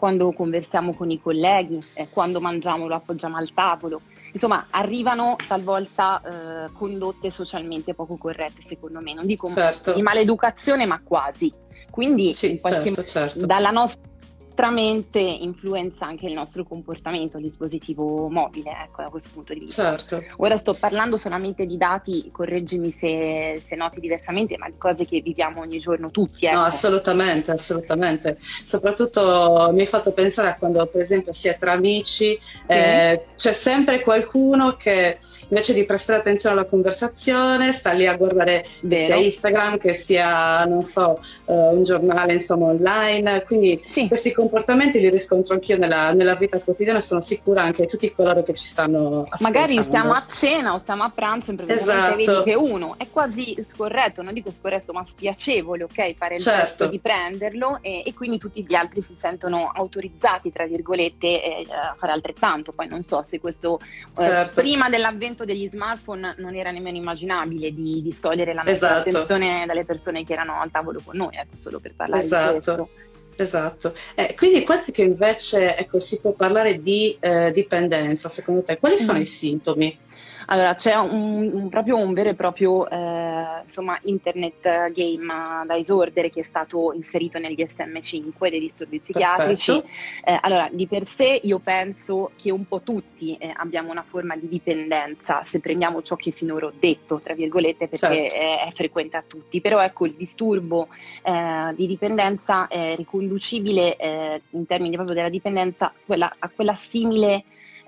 quando 0.03 0.33
conversiamo 0.33 0.93
con 0.93 1.09
i 1.11 1.21
colleghi, 1.21 1.79
eh, 1.93 2.09
quando 2.09 2.41
mangiamo 2.41 2.87
lo 2.87 2.95
appoggiamo 2.95 3.37
al 3.37 3.53
tavolo. 3.53 4.01
Insomma, 4.33 4.65
arrivano 4.71 5.35
talvolta 5.47 6.21
eh, 6.21 6.71
condotte 6.73 7.29
socialmente 7.29 7.93
poco 7.93 8.17
corrette, 8.17 8.61
secondo 8.65 8.99
me. 8.99 9.13
Non 9.13 9.27
dico 9.27 9.47
certo. 9.47 9.93
di 9.93 10.01
maleducazione, 10.01 10.85
ma 10.85 10.99
quasi. 11.03 11.53
Quindi, 11.89 12.33
sì, 12.33 12.59
qualche, 12.59 12.93
certo, 12.95 13.03
certo. 13.03 13.45
dalla 13.45 13.69
nostra 13.69 14.09
nostra 14.53 14.69
mente 14.69 15.19
influenza 15.19 16.05
anche 16.05 16.27
il 16.27 16.33
nostro 16.33 16.63
comportamento, 16.63 17.37
il 17.37 17.43
dispositivo 17.43 18.29
mobile, 18.29 18.69
ecco, 18.83 19.01
da 19.01 19.09
questo 19.09 19.29
punto 19.33 19.51
di 19.53 19.61
vista. 19.61 19.97
Certo. 19.97 20.23
Ora 20.37 20.57
sto 20.57 20.75
parlando 20.75 21.17
solamente 21.17 21.65
di 21.65 21.75
dati, 21.75 22.29
correggimi 22.31 22.91
se, 22.91 23.63
se, 23.65 23.75
noti 23.75 23.99
diversamente, 23.99 24.55
ma 24.57 24.67
di 24.67 24.77
cose 24.77 25.05
che 25.05 25.21
viviamo 25.21 25.61
ogni 25.61 25.79
giorno 25.79 26.11
tutti. 26.11 26.45
Ecco. 26.45 26.55
No, 26.55 26.63
assolutamente, 26.65 27.51
assolutamente. 27.51 28.37
Soprattutto 28.63 29.71
mi 29.73 29.81
hai 29.81 29.87
fatto 29.87 30.11
pensare 30.11 30.49
a 30.49 30.55
quando, 30.55 30.85
per 30.85 31.01
esempio, 31.01 31.33
si 31.33 31.47
è 31.47 31.57
tra 31.57 31.71
amici, 31.71 32.39
eh, 32.67 33.25
c'è 33.35 33.53
sempre 33.53 34.01
qualcuno 34.01 34.75
che 34.77 35.17
invece 35.49 35.73
di 35.73 35.83
prestare 35.85 36.19
attenzione 36.19 36.55
alla 36.59 36.65
conversazione 36.65 37.73
sta 37.73 37.91
lì 37.91 38.05
a 38.05 38.15
guardare 38.15 38.65
Vero. 38.81 39.03
sia 39.03 39.15
Instagram 39.15 39.77
che 39.79 39.95
sia, 39.95 40.63
non 40.65 40.83
so, 40.83 41.19
uh, 41.45 41.75
un 41.75 41.83
giornale, 41.83 42.33
insomma, 42.33 42.67
online. 42.67 43.43
Quindi 43.43 43.79
sì. 43.81 44.07
questi 44.07 44.31
comportamenti 44.43 44.99
li 44.99 45.09
riscontro 45.09 45.53
anch'io 45.53 45.77
nella, 45.77 46.11
nella 46.11 46.35
vita 46.35 46.59
quotidiana, 46.59 46.99
sono 46.99 47.21
sicura 47.21 47.63
anche 47.63 47.85
tutti 47.85 48.13
coloro 48.13 48.43
che 48.43 48.53
ci 48.53 48.65
stanno 48.65 49.25
ascoltando. 49.29 49.59
Magari 49.59 49.83
siamo 49.89 50.13
a 50.13 50.25
cena 50.27 50.73
o 50.73 50.77
stiamo 50.77 51.03
a 51.03 51.09
pranzo, 51.09 51.51
improvvisamente 51.51 52.21
esatto. 52.21 52.43
vedi 52.43 52.51
che 52.51 52.55
uno 52.55 52.95
è 52.97 53.07
quasi 53.09 53.57
scorretto, 53.65 54.21
non 54.21 54.33
dico 54.33 54.51
scorretto, 54.51 54.91
ma 54.91 55.03
spiacevole, 55.03 55.83
ok? 55.83 56.13
Fare 56.13 56.35
il 56.35 56.41
certo. 56.41 56.61
gesto 56.65 56.87
di 56.87 56.99
prenderlo 56.99 57.79
e, 57.81 58.03
e, 58.05 58.13
quindi 58.13 58.37
tutti 58.37 58.61
gli 58.61 58.75
altri 58.75 59.01
si 59.01 59.15
sentono 59.17 59.71
autorizzati, 59.73 60.51
tra 60.51 60.65
virgolette, 60.65 61.27
eh, 61.27 61.67
a 61.69 61.95
fare 61.97 62.11
altrettanto. 62.11 62.73
Poi 62.73 62.87
non 62.87 63.01
so 63.03 63.21
se 63.21 63.39
questo 63.39 63.79
eh, 63.81 64.21
certo. 64.21 64.61
prima 64.61 64.89
dell'avvento 64.89 65.45
degli 65.45 65.69
smartphone 65.69 66.35
non 66.37 66.55
era 66.55 66.71
nemmeno 66.71 66.97
immaginabile 66.97 67.73
di, 67.73 68.01
di 68.01 68.19
togliere 68.19 68.53
la 68.53 68.63
nostra 68.63 68.99
esatto. 68.99 69.09
attenzione 69.09 69.65
dalle 69.65 69.85
persone 69.85 70.25
che 70.25 70.33
erano 70.33 70.59
al 70.59 70.69
tavolo 70.69 70.99
con 71.03 71.15
noi, 71.15 71.35
ecco, 71.35 71.55
solo 71.55 71.79
per 71.79 71.93
parlare 71.95 72.23
esatto. 72.23 72.53
di 72.53 72.63
questo. 72.63 72.89
Esatto, 73.35 73.95
eh, 74.15 74.35
quindi 74.37 74.63
quel 74.63 74.83
che 74.91 75.01
invece 75.01 75.75
ecco, 75.75 75.99
si 75.99 76.21
può 76.21 76.33
parlare 76.33 76.81
di 76.81 77.17
eh, 77.19 77.51
dipendenza, 77.51 78.29
secondo 78.29 78.61
te, 78.63 78.77
quali 78.77 78.97
sono 78.97 79.17
mm. 79.17 79.21
i 79.21 79.25
sintomi? 79.25 79.99
Allora, 80.47 80.75
c'è 80.75 80.95
un, 80.95 81.49
un, 81.53 81.69
proprio 81.69 81.97
un 81.97 82.13
vero 82.13 82.29
e 82.29 82.35
proprio 82.35 82.89
eh, 82.89 83.61
insomma, 83.63 83.97
internet 84.03 84.91
game 84.91 85.65
da 85.65 85.77
esordere 85.77 86.29
che 86.29 86.41
è 86.41 86.43
stato 86.43 86.91
inserito 86.93 87.37
negli 87.39 87.63
SM5 87.63 88.49
dei 88.49 88.59
disturbi 88.59 88.99
psichiatrici. 88.99 89.81
Eh, 90.23 90.37
allora, 90.41 90.69
di 90.71 90.87
per 90.87 91.05
sé 91.05 91.39
io 91.43 91.59
penso 91.59 92.31
che 92.35 92.51
un 92.51 92.67
po' 92.67 92.81
tutti 92.81 93.35
eh, 93.35 93.51
abbiamo 93.55 93.91
una 93.91 94.03
forma 94.07 94.35
di 94.35 94.47
dipendenza, 94.47 95.41
se 95.43 95.59
prendiamo 95.59 96.01
ciò 96.01 96.15
che 96.15 96.31
finora 96.31 96.67
ho 96.67 96.73
detto, 96.77 97.19
tra 97.21 97.33
virgolette, 97.33 97.87
perché 97.87 98.29
certo. 98.29 98.35
è, 98.35 98.67
è, 98.67 98.71
frequente 98.73 99.17
a 99.17 99.23
tutti. 99.25 99.61
Però 99.61 99.81
ecco, 99.81 100.05
il 100.05 100.15
disturbo 100.15 100.87
eh, 101.23 101.73
di 101.75 101.87
dipendenza 101.87 102.67
è 102.67 102.95
riconducibile 102.95 103.95
eh, 103.95 104.41
in 104.51 104.65
termini 104.65 104.95
proprio 104.95 105.15
della 105.15 105.29
dipendenza 105.29 105.93
quella, 106.05 106.33
a 106.37 106.49
quella 106.49 106.75
simile 106.75 107.43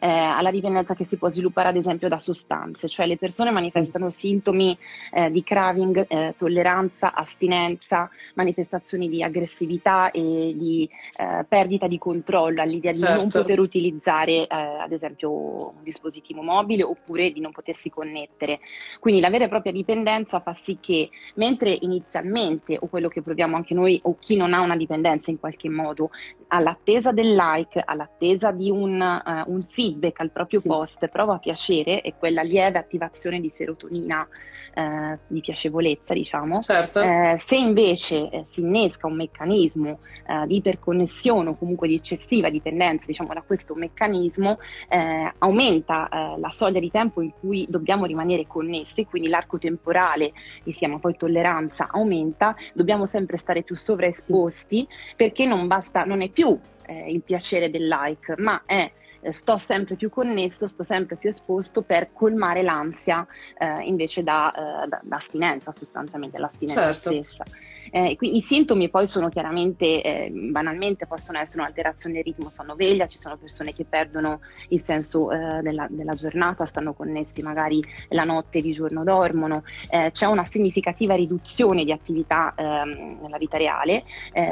eh, 0.05 0.07
alla 0.07 0.51
dipendenza 0.51 0.93
che 0.93 1.03
si 1.03 1.17
può 1.17 1.29
sviluppare 1.29 1.69
ad 1.69 1.77
esempio 1.77 2.07
da 2.07 2.19
sostanze, 2.19 2.87
cioè 2.87 3.07
le 3.07 3.17
persone 3.17 3.49
manifestano 3.49 4.11
sintomi 4.11 4.77
eh, 5.11 5.31
di 5.31 5.43
craving, 5.43 6.05
eh, 6.07 6.35
tolleranza, 6.37 7.15
astinenza, 7.15 8.07
manifestazioni 8.35 9.09
di 9.09 9.23
aggressività 9.23 10.11
e 10.11 10.53
di 10.55 10.87
eh, 11.17 11.43
perdita 11.47 11.87
di 11.87 11.97
controllo 11.97 12.61
all'idea 12.61 12.93
certo. 12.93 13.07
di 13.07 13.17
non 13.17 13.31
certo. 13.31 13.39
poter 13.41 13.59
utilizzare 13.59 14.45
eh, 14.45 14.47
ad 14.47 14.91
esempio 14.91 15.31
un 15.31 15.81
dispositivo 15.83 16.43
mobile 16.43 16.83
oppure 16.83 17.31
di 17.31 17.39
non 17.39 17.51
potersi 17.51 17.89
connettere. 17.89 18.59
Quindi 18.99 19.21
la 19.21 19.31
vera 19.31 19.45
e 19.45 19.49
propria 19.49 19.71
dipendenza 19.71 20.39
fa 20.39 20.53
sì 20.53 20.77
che 20.79 21.09
mentre 21.35 21.75
inizialmente, 21.81 22.77
o 22.79 22.87
quello 22.87 23.07
che 23.07 23.23
proviamo 23.23 23.55
anche 23.55 23.73
noi, 23.73 23.99
o 24.03 24.17
chi 24.19 24.35
non 24.35 24.53
ha 24.53 24.61
una 24.61 24.77
dipendenza 24.77 25.31
in 25.31 25.39
qualche 25.39 25.69
modo, 25.69 26.11
all'attesa 26.49 27.11
del 27.11 27.33
like, 27.33 27.81
all'attesa 27.83 28.51
di 28.51 28.69
un, 28.69 29.01
uh, 29.01 29.51
un 29.51 29.63
feed, 29.63 29.94
feedback 29.95 30.19
al 30.19 30.31
proprio 30.31 30.59
sì. 30.59 30.67
post 30.67 31.07
prova 31.07 31.37
piacere 31.37 32.01
e 32.01 32.13
quella 32.17 32.41
lieve 32.41 32.77
attivazione 32.77 33.39
di 33.39 33.49
serotonina 33.49 34.27
eh, 34.73 35.17
di 35.27 35.39
piacevolezza, 35.39 36.13
diciamo. 36.13 36.61
Certo. 36.61 37.01
Eh, 37.01 37.37
se 37.39 37.55
invece 37.55 38.29
eh, 38.29 38.43
si 38.45 38.61
innesca 38.61 39.07
un 39.07 39.15
meccanismo 39.15 39.99
eh, 40.27 40.45
di 40.45 40.57
iperconnessione 40.57 41.49
o 41.49 41.57
comunque 41.57 41.87
di 41.87 41.95
eccessiva 41.95 42.49
dipendenza, 42.49 43.05
diciamo, 43.07 43.33
da 43.33 43.41
questo 43.41 43.73
meccanismo, 43.73 44.59
eh, 44.89 45.33
aumenta 45.37 46.09
eh, 46.09 46.39
la 46.39 46.49
soglia 46.49 46.79
di 46.79 46.91
tempo 46.91 47.21
in 47.21 47.31
cui 47.39 47.65
dobbiamo 47.69 48.05
rimanere 48.05 48.45
connessi, 48.47 49.05
quindi 49.05 49.29
l'arco 49.29 49.57
temporale, 49.57 50.31
che 50.63 50.71
si 50.71 50.79
chiama 50.79 50.99
poi 50.99 51.15
tolleranza, 51.15 51.87
aumenta, 51.89 52.55
dobbiamo 52.73 53.05
sempre 53.05 53.37
stare 53.37 53.63
più 53.63 53.75
sovraesposti 53.75 54.87
perché 55.15 55.45
non 55.45 55.67
basta, 55.67 56.03
non 56.03 56.21
è 56.21 56.29
più 56.29 56.57
il 56.87 57.21
piacere 57.23 57.71
del 57.71 57.87
like, 57.87 58.35
ma 58.37 58.61
è 58.63 58.91
eh, 59.25 59.33
sto 59.33 59.57
sempre 59.57 59.95
più 59.95 60.09
connesso, 60.09 60.67
sto 60.67 60.83
sempre 60.83 61.15
più 61.15 61.29
esposto 61.29 61.81
per 61.81 62.09
colmare 62.13 62.61
l'ansia 62.61 63.25
eh, 63.57 63.81
invece 63.83 64.21
da, 64.21 64.51
eh, 64.83 64.87
da, 64.87 64.99
da, 65.01 65.15
astinenza, 65.15 65.71
sostanzialmente 65.71 66.37
l'astinenza 66.37 66.93
certo. 66.93 67.09
stessa. 67.09 67.43
Eh, 67.91 68.15
qui, 68.17 68.35
I 68.35 68.41
sintomi 68.41 68.89
poi 68.89 69.07
sono 69.07 69.29
chiaramente, 69.29 70.01
eh, 70.01 70.29
banalmente, 70.29 71.07
possono 71.07 71.39
essere 71.39 71.59
un'alterazione 71.59 72.15
del 72.15 72.23
ritmo 72.23 72.49
sonno-veglia, 72.49 73.07
ci 73.07 73.17
sono 73.17 73.37
persone 73.37 73.73
che 73.73 73.85
perdono 73.85 74.41
il 74.69 74.81
senso 74.81 75.31
eh, 75.31 75.61
della, 75.61 75.87
della, 75.89 76.13
giornata, 76.13 76.65
stanno 76.65 76.93
connessi 76.93 77.41
magari 77.41 77.83
la 78.09 78.23
notte 78.23 78.61
di 78.61 78.71
giorno 78.71 79.03
dormono, 79.03 79.63
c'è 80.11 80.25
una 80.25 80.43
significativa 80.43 81.15
riduzione 81.15 81.83
di 81.83 81.91
attività 81.91 82.53
ehm, 82.55 83.19
nella 83.21 83.37
vita 83.37 83.57
reale, 83.57 84.03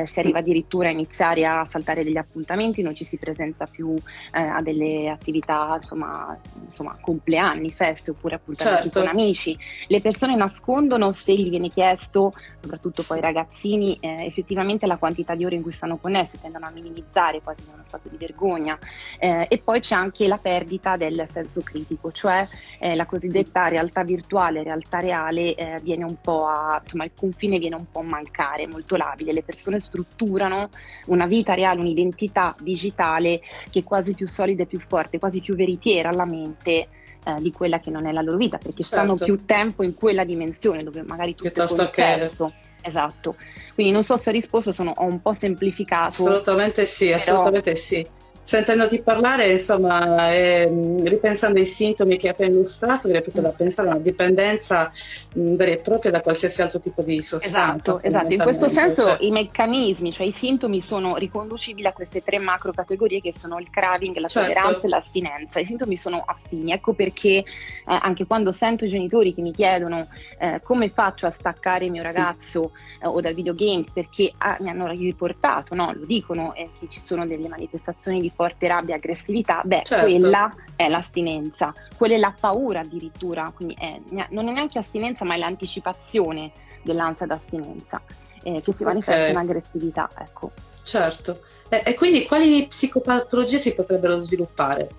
si 0.04 0.20
arriva 0.20 0.40
addirittura 0.40 0.88
a 0.88 0.92
iniziare 0.92 1.46
a 1.46 1.66
saltare 1.68 2.04
degli 2.04 2.18
appuntamenti, 2.18 2.82
non 2.82 2.96
ci 2.96 3.06
si 3.06 3.18
presenta 3.18 3.66
più 3.66 3.96
a 4.32 4.62
delle 4.64 5.10
attività, 5.10 5.78
insomma, 5.80 6.38
insomma 6.68 6.98
compleanni, 7.00 7.72
feste 7.72 8.12
oppure 8.12 8.36
appuntamenti 8.36 8.84
certo. 8.84 9.00
con 9.00 9.10
amici. 9.10 9.58
Le 9.88 10.02
persone 10.02 10.36
nascondono 10.36 11.12
se 11.12 11.36
gli 11.36 11.50
viene 11.50 11.70
chiesto, 11.70 12.32
soprattutto 12.62 13.04
poi 13.06 13.18
i 13.18 13.22
ragazzini, 13.22 13.98
eh, 14.00 14.26
effettivamente 14.26 14.88
la 14.88 14.98
quantità 14.98 15.36
di 15.36 15.46
ore 15.46 15.56
in 15.56 15.62
cui 15.62 15.72
stanno 15.72 15.98
connessi, 15.98 16.40
tendono 16.40 16.66
a 16.66 16.72
minimizzare 16.72 17.42
quasi 17.42 17.62
in 17.62 17.74
uno 17.74 17.84
stato 17.84 18.10
di 18.10 18.18
vergogna. 18.18 18.78
Eh, 19.20 19.48
e 19.50 19.58
poi 19.60 19.80
c'è 19.80 19.96
anche 19.96 20.28
la 20.28 20.38
perdita 20.38 20.98
del 20.98 21.28
senso 21.30 21.62
critico, 21.62 22.12
cioè 22.12 22.48
eh, 22.80 22.96
la 22.96 23.06
cosiddetta 23.06 23.68
realtà 23.68 24.04
virtuale, 24.04 24.64
realtà 24.64 25.00
reale 25.00 25.56
eh, 25.56 25.80
viene 25.82 26.06
un 26.06 26.16
po' 26.22 26.48
a, 26.48 26.80
insomma 26.82 27.04
il 27.04 27.12
confine 27.16 27.60
viene 27.60 27.76
un 27.76 27.86
po' 27.92 28.00
a 28.00 28.04
mancare, 28.04 28.68
molto 28.68 28.96
labile. 28.96 29.34
Le 29.34 29.44
persone 29.44 29.80
strutturano 29.80 30.70
una 31.08 31.26
vita 31.26 31.54
reale, 31.54 31.80
un'identità 31.80 32.56
digitale 32.60 33.42
che 33.70 33.84
quasi 33.84 34.14
più 34.14 34.28
solida 34.28 34.43
solida 34.44 34.64
e 34.64 34.66
più 34.66 34.80
forte, 34.86 35.20
quasi 35.20 35.40
più 35.40 35.56
veritiera 35.56 36.10
alla 36.10 36.26
mente 36.26 36.88
eh, 37.26 37.36
di 37.40 37.52
quella 37.52 37.80
che 37.80 37.90
non 37.90 38.06
è 38.06 38.12
la 38.12 38.22
loro 38.22 38.38
vita, 38.38 38.58
perché 38.58 38.84
certo. 38.84 38.96
stanno 38.96 39.16
più 39.16 39.46
tempo 39.46 39.84
in 39.84 39.94
quella 39.96 40.24
dimensione 40.26 40.84
dove 40.84 41.02
magari 41.04 41.34
tutto 41.36 41.50
Piuttosto 41.50 41.82
è 41.82 41.86
concesso. 41.86 42.46
Che... 42.46 42.72
Esatto, 42.86 43.36
quindi 43.76 43.94
non 43.94 44.04
so 44.04 44.18
se 44.18 44.30
ho 44.30 44.34
risposto, 44.34 44.74
sono, 44.74 44.92
ho 44.94 45.06
un 45.06 45.22
po' 45.22 45.32
semplificato. 45.32 46.24
Assolutamente 46.24 46.86
sì, 46.86 47.06
però... 47.06 47.18
assolutamente 47.18 47.76
sì 47.76 48.06
sentendoti 48.44 49.02
parlare, 49.02 49.52
insomma, 49.52 50.32
e, 50.32 50.66
ripensando 51.04 51.60
ai 51.60 51.66
sintomi 51.66 52.18
che 52.18 52.28
hai 52.28 52.34
appena 52.34 52.52
illustrato, 52.52 53.08
viene 53.08 53.22
proprio 53.22 53.44
da 53.44 53.50
pensare 53.50 53.90
a 53.90 53.94
una 53.94 54.02
dipendenza 54.02 54.92
mh, 55.34 55.56
vera 55.56 55.72
e 55.72 55.82
propria 55.82 56.12
da 56.12 56.22
qualsiasi 56.22 56.62
altro 56.62 56.80
tipo 56.80 57.02
di 57.02 57.24
sostanza. 57.24 57.98
Esatto, 57.98 58.02
esatto. 58.02 58.34
in 58.34 58.42
questo 58.42 58.70
senso 58.70 59.04
cioè. 59.04 59.18
i 59.22 59.32
meccanismi, 59.32 60.12
cioè 60.12 60.28
i 60.28 60.32
sintomi 60.32 60.82
sono 60.82 61.16
riconducibili 61.16 61.88
a 61.88 61.94
queste 61.94 62.22
tre 62.24 62.38
macro 62.38 62.72
categorie 62.72 63.22
che 63.22 63.34
sono 63.34 63.60
il 63.60 63.70
craving, 63.70 64.18
la 64.18 64.28
certo. 64.28 64.54
tolleranza 64.54 64.86
e 64.86 64.90
l'astinenza. 64.90 65.60
I 65.60 65.66
sintomi 65.66 65.96
sono 65.96 66.24
affini, 66.26 66.72
ecco 66.74 66.94
perché 66.94 67.38
eh, 67.38 67.44
anche 67.86 68.26
quando 68.26 68.52
sento 68.52 68.86
i 68.86 68.90
genitori 68.90 69.34
che 69.34 69.42
mi 69.42 69.54
chiedono 69.54 70.08
eh, 70.40 70.60
come 70.64 70.90
faccio 70.90 71.28
a 71.28 71.32
staccare 71.32 71.86
il 71.86 71.92
mio 71.92 72.04
ragazzo 72.04 72.72
eh, 73.02 73.08
o 73.08 73.22
dal 73.22 73.34
videogames 73.34 73.92
perché 73.92 74.34
ah, 74.38 74.58
mi 74.60 74.70
hanno 74.70 74.88
riportato, 74.88 75.76
no? 75.76 75.94
lo 75.94 76.06
dicono, 76.06 76.54
eh, 76.56 76.70
che 76.80 76.88
ci 76.90 77.02
sono 77.04 77.26
delle 77.26 77.48
manifestazioni 77.48 78.20
di 78.20 78.32
forte 78.34 78.68
rabbia 78.68 78.96
aggressività, 78.96 79.62
beh, 79.64 79.84
certo. 79.84 80.06
quella 80.06 80.54
è 80.76 80.88
l'astinenza, 80.88 81.74
quella 81.98 82.16
è 82.16 82.18
la 82.18 82.34
paura 82.40 82.82
addirittura, 82.82 83.52
quindi 83.56 83.76
è, 83.80 84.00
non 84.30 84.48
è 84.48 84.52
neanche 84.52 84.80
astinenza 84.80 85.26
ma 85.26 85.36
è 85.36 85.38
l'anticipazione 85.38 86.52
dell'ansia 86.82 87.26
d'astinenza 87.26 88.02
eh, 88.44 88.62
che 88.62 88.74
si 88.74 88.84
manifesta 88.84 89.22
okay. 89.22 89.32
in 89.32 89.38
aggressività. 89.38 90.10
Ecco. 90.18 90.52
Certo, 90.84 91.40
e, 91.70 91.82
e 91.86 91.94
quindi 91.96 92.26
quali 92.26 92.68
psicopatologie 92.68 93.58
si 93.58 93.74
potrebbero 93.74 94.20
sviluppare? 94.20 94.90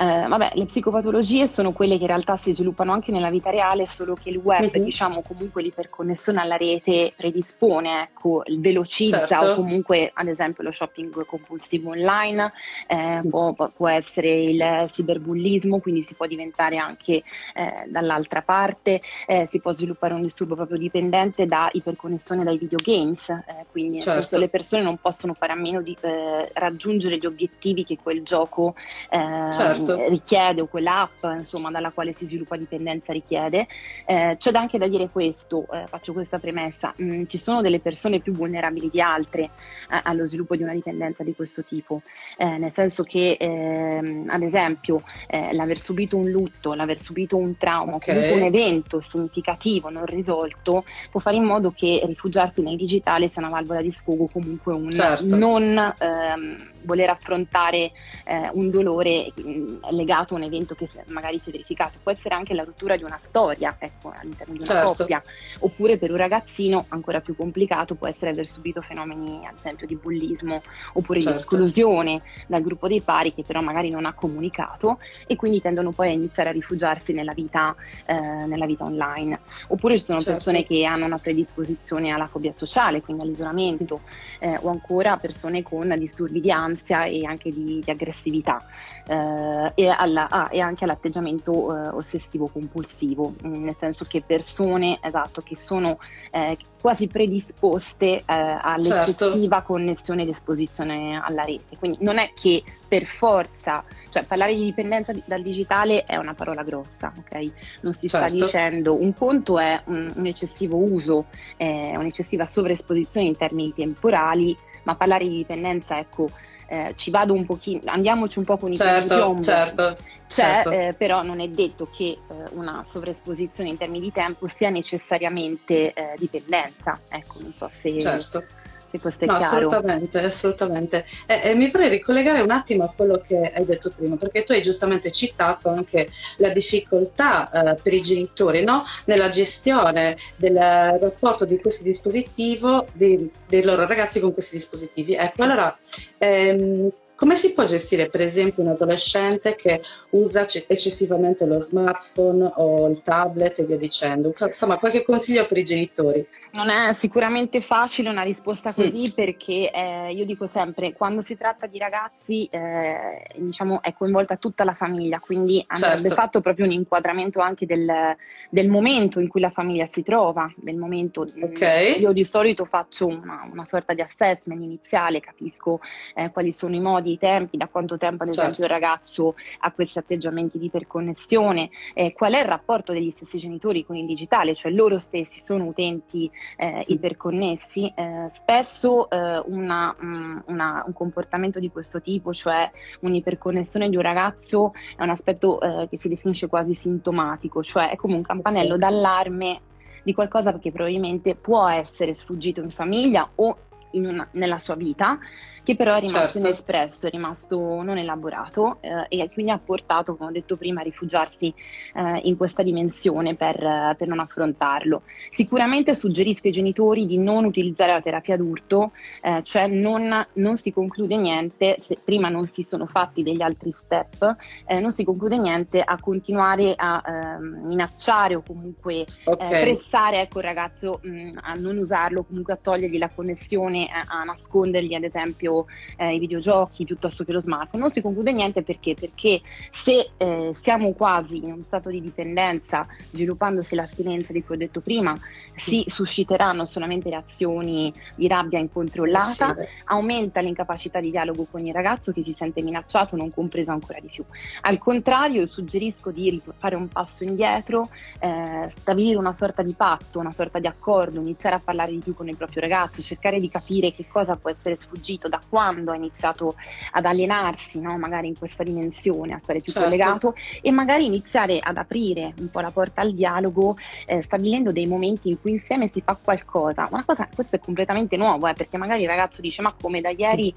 Eh, 0.00 0.26
vabbè, 0.26 0.52
le 0.54 0.64
psicopatologie 0.64 1.46
sono 1.46 1.72
quelle 1.72 1.98
che 1.98 2.04
in 2.04 2.08
realtà 2.08 2.38
si 2.38 2.54
sviluppano 2.54 2.90
anche 2.90 3.12
nella 3.12 3.28
vita 3.28 3.50
reale, 3.50 3.84
solo 3.84 4.14
che 4.14 4.30
il 4.30 4.38
web, 4.38 4.70
mm-hmm. 4.70 4.82
diciamo 4.82 5.20
comunque 5.20 5.60
l'iperconnessione 5.60 6.40
alla 6.40 6.56
rete 6.56 7.12
predispone, 7.14 8.04
ecco, 8.04 8.42
velocizza 8.46 9.26
certo. 9.26 9.50
o 9.50 9.54
comunque 9.56 10.10
ad 10.14 10.28
esempio 10.28 10.62
lo 10.64 10.72
shopping 10.72 11.26
compulsivo 11.26 11.90
online, 11.90 12.50
eh, 12.86 13.20
può, 13.28 13.52
può, 13.52 13.88
essere 13.88 14.42
il 14.44 14.88
cyberbullismo, 14.90 15.80
quindi 15.80 16.02
si 16.02 16.14
può 16.14 16.24
diventare 16.24 16.78
anche 16.78 17.22
eh, 17.54 17.84
dall'altra 17.88 18.40
parte, 18.40 19.02
eh, 19.26 19.48
si 19.50 19.60
può 19.60 19.72
sviluppare 19.72 20.14
un 20.14 20.22
disturbo 20.22 20.54
proprio 20.54 20.78
dipendente 20.78 21.44
da 21.44 21.68
iperconnessione 21.70 22.42
dai 22.42 22.56
videogames, 22.56 23.28
eh, 23.28 23.66
quindi 23.70 24.00
certo. 24.00 24.38
le 24.38 24.48
persone 24.48 24.82
non 24.82 24.96
possono 24.96 25.34
fare 25.34 25.52
a 25.52 25.56
meno 25.56 25.82
di 25.82 25.94
eh, 26.00 26.48
raggiungere 26.54 27.18
gli 27.18 27.26
obiettivi 27.26 27.84
che 27.84 27.98
quel 28.02 28.22
gioco 28.22 28.74
certo 29.10 29.89
certo. 29.96 30.10
richiede 30.10 30.60
o 30.60 30.66
quell'app 30.66 31.22
insomma, 31.36 31.70
dalla 31.70 31.90
quale 31.90 32.14
si 32.16 32.26
sviluppa 32.26 32.56
dipendenza 32.56 33.12
richiede. 33.12 33.66
Eh, 34.06 34.36
c'è 34.38 34.50
anche 34.52 34.78
da 34.78 34.88
dire 34.88 35.08
questo, 35.10 35.66
eh, 35.72 35.86
faccio 35.86 36.12
questa 36.12 36.38
premessa, 36.38 36.94
mm, 37.00 37.24
ci 37.26 37.38
sono 37.38 37.60
delle 37.60 37.80
persone 37.80 38.20
più 38.20 38.32
vulnerabili 38.32 38.88
di 38.88 39.00
altre 39.00 39.42
eh, 39.42 40.00
allo 40.02 40.26
sviluppo 40.26 40.56
di 40.56 40.62
una 40.62 40.72
dipendenza 40.72 41.22
di 41.22 41.34
questo 41.34 41.62
tipo, 41.62 42.02
eh, 42.36 42.58
nel 42.58 42.72
senso 42.72 43.02
che 43.02 43.36
ehm, 43.38 44.26
ad 44.28 44.42
esempio 44.42 45.02
eh, 45.28 45.52
l'aver 45.52 45.78
subito 45.78 46.16
un 46.16 46.30
lutto, 46.30 46.74
l'aver 46.74 46.98
subito 46.98 47.36
un 47.36 47.56
trauma, 47.56 47.96
okay. 47.96 48.14
comunque 48.14 48.40
un 48.40 48.46
evento 48.46 49.00
significativo 49.00 49.90
non 49.90 50.06
risolto 50.06 50.84
può 51.10 51.20
fare 51.20 51.36
in 51.36 51.44
modo 51.44 51.72
che 51.74 52.02
rifugiarsi 52.04 52.62
nel 52.62 52.76
digitale 52.76 53.28
sia 53.28 53.42
una 53.42 53.50
valvola 53.50 53.80
di 53.80 53.90
sfogo, 53.90 54.28
comunque 54.30 54.74
un 54.74 54.90
certo. 54.90 55.36
non 55.36 55.94
ehm, 55.98 56.56
voler 56.82 57.10
affrontare 57.10 57.92
eh, 58.24 58.50
un 58.52 58.70
dolore 58.70 59.32
mh, 59.34 59.50
mm, 59.50 59.66
legato 59.90 60.34
a 60.34 60.38
un 60.38 60.44
evento 60.44 60.74
che 60.74 60.88
magari 61.06 61.38
si 61.38 61.48
è 61.48 61.52
verificato, 61.52 61.98
può 62.02 62.12
essere 62.12 62.34
anche 62.34 62.54
la 62.54 62.64
rottura 62.64 62.96
di 62.96 63.02
una 63.02 63.18
storia 63.20 63.76
ecco, 63.78 64.12
all'interno 64.16 64.54
di 64.54 64.60
una 64.60 64.68
certo. 64.68 64.94
coppia, 64.94 65.22
oppure 65.60 65.98
per 65.98 66.10
un 66.10 66.16
ragazzino 66.16 66.86
ancora 66.88 67.20
più 67.20 67.36
complicato 67.36 67.94
può 67.94 68.06
essere 68.06 68.30
aver 68.30 68.46
subito 68.46 68.80
fenomeni 68.80 69.46
ad 69.46 69.54
esempio 69.56 69.86
di 69.86 69.96
bullismo 69.96 70.60
oppure 70.94 71.20
certo. 71.20 71.36
di 71.36 71.42
esclusione 71.42 72.22
dal 72.46 72.62
gruppo 72.62 72.88
dei 72.88 73.00
pari 73.00 73.32
che 73.34 73.42
però 73.44 73.60
magari 73.60 73.90
non 73.90 74.04
ha 74.04 74.12
comunicato 74.12 74.98
e 75.26 75.36
quindi 75.36 75.60
tendono 75.60 75.92
poi 75.92 76.08
a 76.08 76.12
iniziare 76.12 76.50
a 76.50 76.52
rifugiarsi 76.52 77.12
nella 77.12 77.32
vita, 77.32 77.74
eh, 78.06 78.14
nella 78.14 78.66
vita 78.66 78.84
online. 78.84 79.40
Oppure 79.68 79.98
ci 79.98 80.04
sono 80.04 80.20
certo. 80.20 80.34
persone 80.34 80.64
che 80.64 80.84
hanno 80.84 81.04
una 81.04 81.18
predisposizione 81.18 82.10
alla 82.10 82.26
fobia 82.26 82.52
sociale, 82.52 83.00
quindi 83.00 83.22
all'isolamento, 83.22 84.00
eh, 84.38 84.58
o 84.60 84.68
ancora 84.68 85.16
persone 85.16 85.62
con 85.62 85.94
disturbi 85.98 86.40
di 86.40 86.50
ansia 86.50 86.69
e 87.04 87.24
anche 87.24 87.50
di, 87.50 87.80
di 87.84 87.90
aggressività. 87.90 88.58
Eh, 89.06 89.72
e, 89.74 89.88
alla, 89.88 90.28
ah, 90.28 90.48
e, 90.50 90.60
anche 90.60 90.84
all'atteggiamento 90.84 91.74
eh, 91.74 91.88
ossessivo 91.88 92.48
compulsivo, 92.48 93.34
mm, 93.44 93.64
nel 93.64 93.76
senso 93.78 94.04
che 94.08 94.22
persone 94.22 94.98
esatto, 95.02 95.40
che 95.40 95.56
sono 95.56 95.98
eh, 96.30 96.56
quasi 96.80 97.06
predisposte 97.06 98.16
eh, 98.16 98.22
all'eccessiva 98.26 99.56
certo. 99.56 99.72
connessione 99.72 100.22
ed 100.22 100.28
esposizione 100.28 101.20
alla 101.22 101.42
rete. 101.42 101.76
Quindi 101.78 101.98
non 102.00 102.18
è 102.18 102.32
che 102.34 102.62
per 102.88 103.04
forza, 103.04 103.84
cioè 104.08 104.24
parlare 104.24 104.54
di 104.54 104.64
dipendenza 104.64 105.12
di, 105.12 105.22
dal 105.24 105.42
digitale 105.42 106.04
è 106.04 106.16
una 106.16 106.34
parola 106.34 106.62
grossa, 106.62 107.12
ok? 107.16 107.52
Non 107.82 107.92
si 107.92 108.08
certo. 108.08 108.26
sta 108.26 108.28
dicendo 108.28 109.00
un 109.00 109.12
conto 109.14 109.58
è 109.58 109.80
un, 109.86 110.12
un 110.14 110.26
eccessivo 110.26 110.76
uso, 110.76 111.26
eh, 111.56 111.96
un'eccessiva 111.96 112.46
sovraesposizione 112.46 113.26
in 113.26 113.36
termini 113.36 113.72
temporali, 113.74 114.56
ma 114.84 114.96
parlare 114.96 115.28
di 115.28 115.36
dipendenza, 115.36 115.98
ecco, 115.98 116.30
eh, 116.70 116.92
ci 116.94 117.10
vado 117.10 117.32
un 117.32 117.44
pochino, 117.44 117.80
andiamoci 117.86 118.38
un 118.38 118.44
po' 118.44 118.56
con 118.56 118.70
i 118.70 118.76
certo, 118.76 119.38
certo, 119.42 119.96
c'è, 120.28 120.62
certo. 120.62 120.70
eh, 120.70 120.94
però 120.96 121.22
non 121.22 121.40
è 121.40 121.48
detto 121.48 121.88
che 121.92 122.04
eh, 122.04 122.18
una 122.52 122.84
sovraesposizione 122.88 123.70
in 123.70 123.76
termini 123.76 123.98
di 124.00 124.12
tempo 124.12 124.46
sia 124.46 124.70
necessariamente 124.70 125.92
eh, 125.92 126.14
dipendenza. 126.16 126.96
Ecco, 127.08 127.40
non 127.40 127.52
so 127.56 127.68
se, 127.68 127.98
certo 127.98 128.44
se 128.90 129.00
questo 129.00 129.24
è 129.24 129.26
no, 129.26 129.36
chiaro. 129.36 129.56
Assolutamente, 129.56 130.24
assolutamente. 130.24 131.06
E, 131.26 131.40
e 131.44 131.54
mi 131.54 131.70
vorrei 131.70 131.88
ricollegare 131.88 132.40
un 132.40 132.50
attimo 132.50 132.84
a 132.84 132.92
quello 132.94 133.22
che 133.24 133.52
hai 133.54 133.64
detto 133.64 133.90
prima, 133.94 134.16
perché 134.16 134.44
tu 134.44 134.52
hai 134.52 134.62
giustamente 134.62 135.10
citato 135.10 135.68
anche 135.68 136.08
la 136.36 136.48
difficoltà 136.48 137.50
eh, 137.50 137.80
per 137.80 137.92
i 137.92 138.00
genitori 138.00 138.64
no? 138.64 138.84
nella 139.06 139.28
gestione 139.28 140.16
del 140.36 140.56
rapporto 140.56 141.44
di 141.44 141.58
questo 141.58 141.84
dispositivo, 141.84 142.86
di, 142.92 143.30
dei 143.46 143.62
loro 143.62 143.86
ragazzi 143.86 144.20
con 144.20 144.32
questi 144.32 144.56
dispositivi. 144.56 145.14
Ecco, 145.14 145.42
allora 145.42 145.76
ehm, 146.18 146.90
come 147.20 147.36
si 147.36 147.52
può 147.52 147.66
gestire 147.66 148.08
per 148.08 148.22
esempio 148.22 148.62
un 148.62 148.70
adolescente 148.70 149.54
che 149.54 149.82
usa 150.12 150.40
eccessivamente 150.40 151.44
lo 151.44 151.60
smartphone 151.60 152.50
o 152.56 152.88
il 152.88 153.02
tablet 153.02 153.58
e 153.58 153.64
via 153.64 153.76
dicendo? 153.76 154.32
Insomma, 154.40 154.78
qualche 154.78 155.04
consiglio 155.04 155.46
per 155.46 155.58
i 155.58 155.64
genitori? 155.64 156.26
Non 156.52 156.70
è 156.70 156.94
sicuramente 156.94 157.60
facile 157.60 158.08
una 158.08 158.22
risposta 158.22 158.72
così 158.72 159.02
mm. 159.02 159.14
perché 159.14 159.70
eh, 159.70 160.12
io 160.14 160.24
dico 160.24 160.46
sempre, 160.46 160.94
quando 160.94 161.20
si 161.20 161.36
tratta 161.36 161.66
di 161.66 161.76
ragazzi 161.76 162.48
eh, 162.50 163.26
diciamo, 163.36 163.82
è 163.82 163.92
coinvolta 163.92 164.36
tutta 164.36 164.64
la 164.64 164.72
famiglia, 164.72 165.20
quindi 165.20 165.62
andrebbe 165.66 166.08
certo. 166.08 166.14
fatto 166.14 166.40
proprio 166.40 166.64
un 166.64 166.72
inquadramento 166.72 167.40
anche 167.40 167.66
del, 167.66 168.16
del, 168.48 168.68
momento 168.70 169.20
in 169.20 169.28
cui 169.28 169.42
la 169.42 169.50
famiglia 169.50 169.84
si 169.84 170.02
trova, 170.02 170.50
del 170.56 170.76
momento 170.76 171.26
okay. 171.38 172.00
io 172.00 172.12
di 172.12 172.24
solito 172.24 172.64
faccio 172.64 173.06
una, 173.06 173.46
una 173.52 173.66
sorta 173.66 173.92
di 173.92 174.00
assessment 174.00 174.62
iniziale, 174.62 175.20
capisco 175.20 175.80
eh, 176.14 176.30
quali 176.30 176.50
sono 176.50 176.74
i 176.74 176.80
modi 176.80 177.08
i 177.12 177.18
tempi, 177.18 177.56
da 177.56 177.68
quanto 177.68 177.96
tempo 177.96 178.22
ad 178.22 178.30
esempio 178.30 178.62
certo. 178.62 178.72
il 178.72 178.80
ragazzo 178.80 179.34
ha 179.60 179.72
questi 179.72 179.98
atteggiamenti 179.98 180.58
di 180.58 180.66
iperconnessione, 180.66 181.70
eh, 181.94 182.12
qual 182.12 182.34
è 182.34 182.40
il 182.40 182.46
rapporto 182.46 182.92
degli 182.92 183.10
stessi 183.10 183.38
genitori 183.38 183.84
con 183.84 183.96
il 183.96 184.06
digitale, 184.06 184.54
cioè 184.54 184.72
loro 184.72 184.98
stessi 184.98 185.40
sono 185.40 185.64
utenti 185.64 186.30
eh, 186.56 186.84
iperconnessi, 186.88 187.92
eh, 187.94 188.30
spesso 188.32 189.08
eh, 189.10 189.42
una, 189.46 189.94
mm, 190.02 190.38
una, 190.46 190.84
un 190.86 190.92
comportamento 190.92 191.58
di 191.58 191.70
questo 191.70 192.00
tipo, 192.00 192.32
cioè 192.32 192.70
un'iperconnessione 193.00 193.88
di 193.88 193.96
un 193.96 194.02
ragazzo 194.02 194.72
è 194.96 195.02
un 195.02 195.10
aspetto 195.10 195.60
eh, 195.60 195.88
che 195.88 195.98
si 195.98 196.08
definisce 196.08 196.48
quasi 196.48 196.74
sintomatico, 196.74 197.62
cioè 197.62 197.90
è 197.90 197.96
come 197.96 198.14
un 198.14 198.22
campanello 198.22 198.76
d'allarme 198.76 199.60
di 200.02 200.14
qualcosa 200.14 200.58
che 200.58 200.72
probabilmente 200.72 201.34
può 201.34 201.68
essere 201.68 202.14
sfuggito 202.14 202.60
in 202.60 202.70
famiglia 202.70 203.28
o 203.36 203.56
una, 203.92 204.26
nella 204.32 204.58
sua 204.58 204.74
vita 204.74 205.18
che 205.62 205.76
però 205.76 205.94
è 205.94 206.00
rimasto 206.00 206.32
certo. 206.32 206.48
inespresso, 206.48 207.06
è 207.06 207.10
rimasto 207.10 207.82
non 207.82 207.98
elaborato 207.98 208.78
eh, 208.80 209.06
e 209.08 209.30
quindi 209.32 209.52
ha 209.52 209.58
portato, 209.58 210.16
come 210.16 210.30
ho 210.30 210.32
detto 210.32 210.56
prima, 210.56 210.80
a 210.80 210.84
rifugiarsi 210.84 211.52
eh, 211.94 212.20
in 212.24 212.36
questa 212.36 212.62
dimensione 212.62 213.34
per, 213.34 213.94
per, 213.96 214.08
non 214.08 214.20
affrontarlo. 214.20 215.02
Sicuramente 215.32 215.94
suggerisco 215.94 216.46
ai 216.46 216.52
genitori 216.52 217.06
di 217.06 217.18
non 217.18 217.44
utilizzare 217.44 217.92
la 217.92 218.00
terapia 218.00 218.36
d'urto, 218.36 218.92
eh, 219.22 219.42
cioè 219.44 219.66
non, 219.68 220.26
non, 220.34 220.56
si 220.56 220.72
conclude 220.72 221.16
niente, 221.16 221.76
se 221.78 221.98
prima 222.02 222.28
non 222.28 222.46
si 222.46 222.64
sono 222.64 222.86
fatti 222.86 223.22
degli 223.22 223.42
altri 223.42 223.70
step, 223.70 224.36
eh, 224.66 224.80
non 224.80 224.90
si 224.90 225.04
conclude 225.04 225.36
niente 225.38 225.80
a 225.80 225.98
continuare 226.00 226.74
a 226.76 227.02
ehm, 227.06 227.66
minacciare 227.66 228.34
o 228.34 228.42
comunque 228.44 228.94
eh, 228.94 229.06
okay. 229.24 229.62
pressare 229.62 230.20
ecco, 230.20 230.38
il 230.38 230.44
ragazzo 230.44 231.00
mh, 231.02 231.38
a 231.42 231.52
non 231.54 231.76
usarlo, 231.78 232.24
comunque 232.24 232.54
a 232.54 232.58
togliergli 232.60 232.98
la 232.98 233.08
connessione, 233.08 233.79
a, 233.88 234.20
a 234.20 234.24
nascondergli 234.24 234.94
ad 234.94 235.04
esempio 235.04 235.66
eh, 235.96 236.14
i 236.14 236.18
videogiochi 236.18 236.84
piuttosto 236.84 237.24
che 237.24 237.32
lo 237.32 237.40
smartphone. 237.40 237.82
Non 237.82 237.90
si 237.90 238.00
conclude 238.02 238.32
niente 238.32 238.62
perché? 238.62 238.94
Perché 238.94 239.40
se 239.70 240.10
eh, 240.16 240.50
siamo 240.52 240.92
quasi 240.92 241.38
in 241.38 241.52
uno 241.52 241.62
stato 241.62 241.90
di 241.90 242.00
dipendenza, 242.00 242.86
sviluppandosi 243.10 243.74
l'astinenza 243.74 244.32
di 244.32 244.42
cui 244.42 244.56
ho 244.56 244.58
detto 244.58 244.80
prima, 244.80 245.16
si 245.54 245.84
susciteranno 245.86 246.64
solamente 246.64 247.10
reazioni 247.10 247.92
di 248.14 248.26
rabbia 248.26 248.58
incontrollata, 248.58 249.56
aumenta 249.84 250.40
l'incapacità 250.40 251.00
di 251.00 251.10
dialogo 251.10 251.46
con 251.50 251.64
il 251.64 251.72
ragazzo 251.72 252.12
che 252.12 252.22
si 252.22 252.32
sente 252.32 252.62
minacciato, 252.62 253.16
non 253.16 253.32
compreso 253.32 253.72
ancora 253.72 254.00
di 254.00 254.08
più. 254.08 254.24
Al 254.62 254.78
contrario, 254.78 255.46
suggerisco 255.46 256.10
di 256.10 256.40
fare 256.56 256.76
un 256.76 256.88
passo 256.88 257.24
indietro, 257.24 257.88
eh, 258.18 258.68
stabilire 258.68 259.16
una 259.16 259.32
sorta 259.32 259.62
di 259.62 259.74
patto, 259.74 260.18
una 260.18 260.32
sorta 260.32 260.58
di 260.58 260.66
accordo, 260.66 261.20
iniziare 261.20 261.56
a 261.56 261.60
parlare 261.60 261.92
di 261.92 261.98
più 261.98 262.14
con 262.14 262.28
il 262.28 262.36
proprio 262.36 262.60
ragazzo, 262.60 263.02
cercare 263.02 263.38
di 263.38 263.48
capire 263.48 263.69
capire 263.70 263.92
che 263.92 264.08
cosa 264.08 264.34
può 264.34 264.50
essere 264.50 264.76
sfuggito, 264.76 265.28
da 265.28 265.40
quando 265.48 265.92
ha 265.92 265.94
iniziato 265.94 266.56
ad 266.90 267.04
allenarsi, 267.04 267.80
no? 267.80 267.96
magari 267.98 268.26
in 268.26 268.36
questa 268.36 268.64
dimensione, 268.64 269.34
a 269.34 269.38
stare 269.38 269.60
più 269.60 269.72
certo. 269.72 269.88
collegato 269.88 270.34
e 270.60 270.72
magari 270.72 271.04
iniziare 271.04 271.60
ad 271.60 271.76
aprire 271.76 272.34
un 272.38 272.50
po' 272.50 272.60
la 272.60 272.70
porta 272.72 273.00
al 273.00 273.14
dialogo, 273.14 273.76
eh, 274.06 274.22
stabilendo 274.22 274.72
dei 274.72 274.86
momenti 274.86 275.28
in 275.28 275.40
cui 275.40 275.52
insieme 275.52 275.88
si 275.88 276.02
fa 276.04 276.18
qualcosa. 276.20 276.88
Una 276.90 277.04
cosa, 277.04 277.28
questo 277.32 277.56
è 277.56 277.60
completamente 277.60 278.16
nuovo, 278.16 278.48
eh, 278.48 278.54
perché 278.54 278.76
magari 278.76 279.02
il 279.02 279.08
ragazzo 279.08 279.40
dice 279.40 279.62
ma 279.62 279.72
come 279.80 280.00
da 280.00 280.10
ieri 280.10 280.52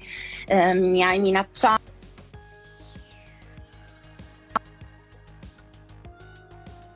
eh, 0.46 0.74
mi 0.74 1.02
hai 1.02 1.20
minacciato. 1.20 1.92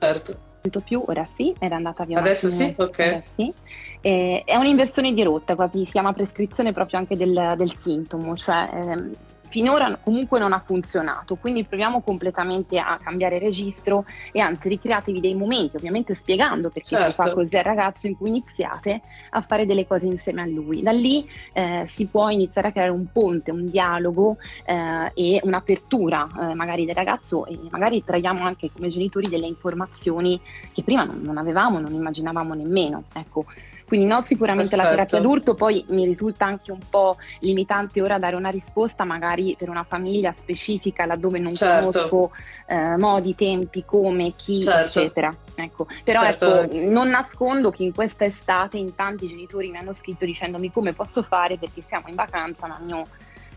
Certo 0.00 0.47
più, 0.84 1.02
ora 1.06 1.24
sì, 1.24 1.54
era 1.58 1.76
andata 1.76 2.04
via. 2.04 2.18
Adesso 2.18 2.50
sì, 2.50 2.74
ok. 2.76 3.22
Sì. 3.36 3.52
Eh, 4.00 4.42
è 4.44 4.56
un'inversione 4.56 5.12
di 5.12 5.22
rotta, 5.22 5.54
quasi 5.54 5.84
si 5.84 5.92
chiama 5.92 6.12
prescrizione 6.12 6.72
proprio 6.72 6.98
anche 6.98 7.16
del, 7.16 7.54
del 7.56 7.72
sintomo, 7.78 8.36
cioè 8.36 8.68
ehm, 8.72 9.10
finora 9.48 9.96
comunque 9.96 10.38
non 10.38 10.52
ha 10.52 10.62
funzionato, 10.64 11.36
quindi 11.36 11.64
proviamo 11.64 12.00
completamente 12.00 12.78
a 12.78 12.98
cambiare 13.02 13.38
registro 13.38 14.04
e 14.32 14.40
anzi 14.40 14.68
ricreatevi 14.68 15.20
dei 15.20 15.34
momenti, 15.34 15.76
ovviamente 15.76 16.14
spiegando 16.14 16.70
perché 16.70 16.96
certo. 16.96 17.10
si 17.10 17.12
fa 17.12 17.32
così 17.32 17.56
al 17.56 17.64
ragazzo 17.64 18.06
in 18.06 18.16
cui 18.16 18.28
iniziate 18.28 19.02
a 19.30 19.40
fare 19.40 19.66
delle 19.66 19.86
cose 19.86 20.06
insieme 20.06 20.42
a 20.42 20.46
lui. 20.46 20.82
Da 20.82 20.92
lì 20.92 21.28
eh, 21.52 21.84
si 21.86 22.06
può 22.06 22.28
iniziare 22.28 22.68
a 22.68 22.72
creare 22.72 22.90
un 22.90 23.06
ponte, 23.10 23.50
un 23.50 23.70
dialogo 23.70 24.36
eh, 24.64 25.10
e 25.14 25.40
un'apertura 25.42 26.28
eh, 26.40 26.54
magari 26.54 26.84
del 26.84 26.94
ragazzo 26.94 27.46
e 27.46 27.58
magari 27.70 28.04
traiamo 28.04 28.44
anche 28.44 28.70
come 28.72 28.88
genitori 28.88 29.28
delle 29.28 29.46
informazioni 29.46 30.40
che 30.72 30.82
prima 30.82 31.04
non, 31.04 31.20
non 31.22 31.38
avevamo, 31.38 31.78
non 31.78 31.92
immaginavamo 31.92 32.54
nemmeno. 32.54 33.04
Ecco, 33.12 33.46
quindi 33.88 34.06
no 34.06 34.20
sicuramente 34.20 34.76
Perfetto. 34.76 34.96
la 34.96 35.06
terapia 35.06 35.26
d'urto, 35.26 35.54
poi 35.54 35.82
mi 35.88 36.04
risulta 36.04 36.44
anche 36.44 36.70
un 36.70 36.80
po' 36.88 37.16
limitante 37.40 38.02
ora 38.02 38.18
dare 38.18 38.36
una 38.36 38.50
risposta 38.50 39.04
magari 39.04 39.56
per 39.58 39.70
una 39.70 39.82
famiglia 39.82 40.30
specifica 40.30 41.06
laddove 41.06 41.38
non 41.38 41.54
certo. 41.54 41.90
conosco 41.90 42.32
eh, 42.66 42.96
modi, 42.98 43.34
tempi, 43.34 43.84
come, 43.86 44.34
chi, 44.36 44.62
certo. 44.62 45.00
eccetera. 45.00 45.32
Ecco. 45.54 45.86
Però 46.04 46.20
certo. 46.20 46.60
ecco, 46.60 46.90
non 46.90 47.08
nascondo 47.08 47.70
che 47.70 47.82
in 47.82 47.94
questa 47.94 48.26
estate 48.26 48.76
in 48.76 48.94
tanti 48.94 49.26
genitori 49.26 49.70
mi 49.70 49.78
hanno 49.78 49.94
scritto 49.94 50.26
dicendomi 50.26 50.70
come 50.70 50.92
posso 50.92 51.22
fare 51.22 51.56
perché 51.56 51.80
siamo 51.80 52.08
in 52.08 52.14
vacanza 52.14 52.66
ma 52.66 52.78
mio 52.80 53.04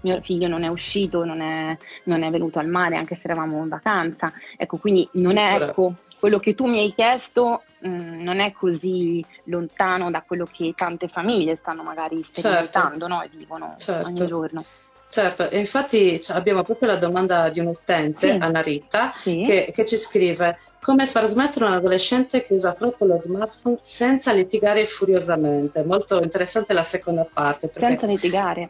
mio 0.01 0.21
figlio 0.21 0.47
non 0.47 0.63
è 0.63 0.67
uscito, 0.67 1.23
non 1.23 1.41
è, 1.41 1.77
non 2.03 2.23
è, 2.23 2.29
venuto 2.29 2.59
al 2.59 2.67
mare 2.67 2.95
anche 2.95 3.15
se 3.15 3.27
eravamo 3.27 3.61
in 3.61 3.69
vacanza. 3.69 4.31
Ecco, 4.57 4.77
quindi 4.77 5.07
non 5.13 5.37
è 5.37 5.61
ecco, 5.61 5.95
quello 6.19 6.39
che 6.39 6.53
tu 6.53 6.67
mi 6.67 6.79
hai 6.79 6.93
chiesto 6.93 7.63
mh, 7.79 7.89
mm, 7.89 8.21
non 8.21 8.39
è 8.39 8.51
così 8.51 9.23
lontano 9.45 10.11
da 10.11 10.21
quello 10.21 10.47
che 10.51 10.73
tante 10.75 11.07
famiglie 11.07 11.55
stanno 11.55 11.83
magari 11.83 12.23
sperimentando 12.23 13.07
certo. 13.07 13.07
no? 13.07 13.21
e 13.23 13.29
vivono 13.31 13.75
certo. 13.77 14.07
ogni 14.07 14.27
giorno. 14.27 14.65
Certo, 15.09 15.49
e 15.49 15.59
infatti 15.59 16.21
abbiamo 16.29 16.63
proprio 16.63 16.87
la 16.87 16.95
domanda 16.95 17.49
di 17.49 17.59
un 17.59 17.67
utente, 17.67 18.31
sì. 18.31 18.37
Anna 18.39 18.61
Rita, 18.61 19.13
sì. 19.17 19.43
che, 19.45 19.73
che 19.75 19.85
ci 19.85 19.97
scrive 19.97 20.57
come 20.81 21.05
far 21.05 21.25
smettere 21.27 21.65
un 21.65 21.73
adolescente 21.73 22.43
che 22.43 22.53
usa 22.53 22.73
troppo 22.73 23.05
lo 23.05 23.19
smartphone 23.19 23.77
senza 23.81 24.31
litigare 24.33 24.87
furiosamente. 24.87 25.83
Molto 25.83 26.21
interessante 26.21 26.73
la 26.73 26.83
seconda 26.83 27.27
parte. 27.31 27.71
Senza 27.77 28.07
litigare. 28.07 28.69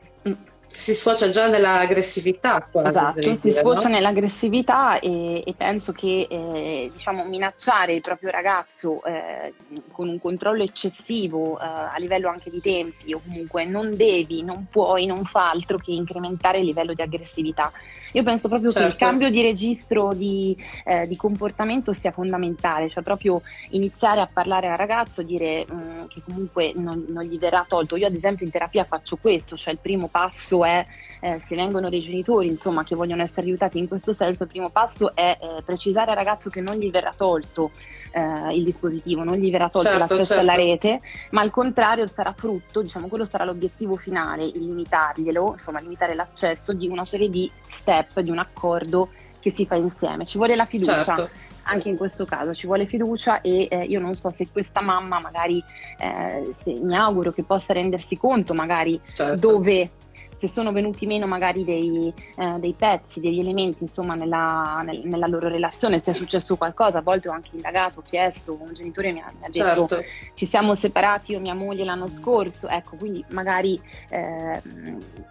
Si 0.74 0.94
sfocia 0.94 1.30
già 1.30 1.48
nell'aggressività 1.48 2.66
quasi. 2.72 2.90
Esatto, 2.90 3.36
si 3.36 3.52
sfocia 3.52 3.90
no? 3.90 3.96
nell'aggressività 3.96 5.00
e, 5.00 5.44
e, 5.46 5.54
penso 5.56 5.92
che 5.92 6.28
eh, 6.30 6.90
diciamo, 6.94 7.26
minacciare 7.26 7.94
il 7.94 8.02
proprio 8.02 8.30
ragazzo 8.30 9.04
eh, 9.04 9.54
con 9.92 10.08
un 10.08 10.18
controllo 10.18 10.64
eccessivo 10.64 11.60
eh, 11.60 11.66
a 11.66 11.96
livello 11.98 12.30
anche 12.30 12.50
di 12.50 12.62
tempi 12.62 13.14
o 13.14 13.22
comunque 13.22 13.66
non 13.66 13.96
devi, 13.96 14.44
non 14.44 14.68
puoi, 14.72 15.06
non 15.06 15.26
fa 15.26 15.50
altro 15.50 15.78
che 15.78 15.92
incrementare 15.92 16.60
il 16.60 16.66
livello 16.66 16.94
di 16.94 17.02
aggressività. 17.02 17.72
Io 18.14 18.24
penso 18.24 18.48
proprio 18.48 18.72
certo. 18.72 18.88
che 18.88 18.94
il 18.94 19.00
certo. 19.00 19.06
cambio 19.06 19.30
di 19.30 19.42
registro 19.42 20.14
di, 20.14 20.58
eh, 20.86 21.06
di, 21.06 21.16
comportamento 21.16 21.94
sia 21.94 22.12
fondamentale, 22.12 22.90
cioè 22.90 23.04
proprio 23.04 23.42
iniziare 23.72 24.22
a 24.22 24.30
parlare 24.32 24.68
al 24.68 24.78
ragazzo, 24.78 25.22
dire 25.22 25.66
mh, 25.66 25.74
mm, 25.74 25.98
che 26.08 26.22
comunque 26.24 26.72
non, 26.76 27.06
non 27.10 27.24
gli 27.24 27.38
verrà 27.38 27.66
tolto. 27.68 27.96
Io 27.96 28.08
ad 28.08 28.16
esempio 28.16 28.46
in 28.46 28.52
terapia 28.52 28.84
faccio 28.84 29.18
questo, 29.18 29.56
cioè 29.56 29.74
il 29.74 29.80
primo 29.80 30.08
passo 30.08 30.61
è 30.64 30.86
eh, 31.22 31.40
se 31.40 31.56
vengono 31.56 31.90
dei 31.90 32.00
genitori 32.00 32.48
insomma, 32.48 32.84
che 32.84 32.96
vogliono 32.96 33.22
essere 33.22 33.42
aiutati 33.42 33.78
in 33.78 33.88
questo 33.88 34.14
senso, 34.14 34.44
il 34.44 34.50
primo 34.50 34.70
passo 34.70 35.16
è 35.16 35.38
eh, 35.40 35.62
precisare 35.64 36.12
al 36.12 36.18
ragazzo 36.18 36.50
che 36.50 36.62
non 36.62 36.76
gli 36.76 36.90
verrà 36.90 37.12
tolto 37.16 37.72
eh, 38.12 38.56
il 38.56 38.64
dispositivo, 38.64 39.24
non 39.24 39.36
gli 39.36 39.52
verrà 39.52 39.70
tolto 39.70 39.90
certo, 39.90 40.00
l'accesso 40.00 40.34
certo. 40.34 40.42
alla 40.42 40.56
rete, 40.56 41.02
ma 41.32 41.42
al 41.42 41.52
contrario 41.52 42.08
sarà 42.08 42.34
frutto, 42.34 42.82
diciamo 42.82 43.08
quello 43.08 43.26
sarà 43.26 43.44
l'obiettivo 43.44 43.96
finale, 43.96 44.50
limitarglielo, 44.54 45.54
insomma 45.56 45.80
limitare 45.80 46.16
l'accesso 46.16 46.74
di 46.74 46.88
una 46.88 47.06
serie 47.06 47.30
di 47.30 47.50
step, 47.62 48.20
di 48.22 48.30
un 48.30 48.40
accordo 48.40 49.10
che 49.40 49.52
si 49.52 49.66
fa 49.66 49.76
insieme. 49.76 50.26
Ci 50.26 50.38
vuole 50.38 50.56
la 50.56 50.66
fiducia. 50.66 51.04
Certo 51.04 51.30
anche 51.64 51.90
in 51.90 51.98
questo 51.98 52.26
caso 52.26 52.54
ci 52.54 52.66
vuole 52.66 52.86
fiducia 52.86 53.42
e 53.42 53.68
eh, 53.70 53.84
io 53.84 54.00
non 54.00 54.16
so 54.16 54.30
se 54.30 54.48
questa 54.52 54.82
mamma 54.82 55.20
magari 55.20 55.64
eh, 55.98 56.50
se, 56.54 56.74
mi 56.82 56.96
auguro 56.96 57.32
che 57.32 57.44
possa 57.44 57.74
rendersi 57.74 58.18
conto 58.18 58.54
magari 58.54 59.00
certo. 59.14 59.36
dove 59.36 59.92
se 60.42 60.48
sono 60.48 60.72
venuti 60.72 61.06
meno 61.06 61.28
magari 61.28 61.64
dei, 61.64 62.12
eh, 62.36 62.56
dei 62.58 62.74
pezzi, 62.74 63.20
degli 63.20 63.38
elementi 63.38 63.84
insomma 63.84 64.16
nella, 64.16 64.82
nel, 64.84 65.02
nella, 65.04 65.28
loro 65.28 65.50
relazione, 65.50 66.02
se 66.04 66.10
è 66.10 66.14
successo 66.16 66.56
qualcosa, 66.56 66.98
a 66.98 67.02
volte 67.04 67.30
ho 67.30 67.32
anche 67.32 67.52
indagato, 67.54 68.00
ho 68.00 68.02
chiesto, 68.02 68.58
un 68.60 68.74
genitore 68.74 69.12
mi 69.12 69.20
ha, 69.20 69.32
mi 69.38 69.46
ha 69.46 69.50
detto 69.50 69.88
certo. 69.88 70.10
ci 70.34 70.48
siamo 70.48 70.74
separati 70.74 71.34
io 71.34 71.38
e 71.38 71.42
mia 71.42 71.54
moglie 71.54 71.84
l'anno 71.84 72.08
scorso, 72.08 72.68
ecco 72.68 72.96
quindi 72.96 73.24
magari 73.30 73.80
eh, 74.10 74.60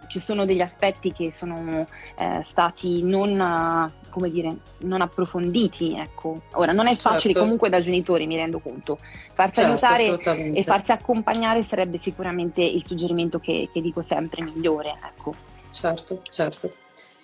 ci 0.07 0.19
sono 0.19 0.45
degli 0.45 0.61
aspetti 0.61 1.11
che 1.11 1.33
sono 1.33 1.85
eh, 2.17 2.41
stati 2.45 3.03
non, 3.03 3.91
come 4.09 4.29
dire, 4.29 4.55
non 4.79 5.01
approfonditi, 5.01 5.97
ecco. 5.97 6.43
Ora 6.53 6.71
non 6.71 6.87
è 6.87 6.95
facile 6.95 7.33
certo. 7.33 7.39
comunque 7.41 7.69
da 7.69 7.79
genitori, 7.79 8.27
mi 8.27 8.37
rendo 8.37 8.59
conto, 8.59 8.97
farsi 9.33 9.61
certo, 9.61 9.89
aiutare 9.89 10.51
e 10.51 10.63
farsi 10.63 10.91
accompagnare 10.91 11.63
sarebbe 11.63 11.97
sicuramente 11.97 12.61
il 12.61 12.85
suggerimento 12.85 13.39
che, 13.39 13.69
che 13.71 13.81
dico 13.81 14.01
sempre 14.01 14.41
migliore. 14.41 14.99
Ecco. 15.03 15.33
Certo, 15.71 16.21
certo. 16.29 16.75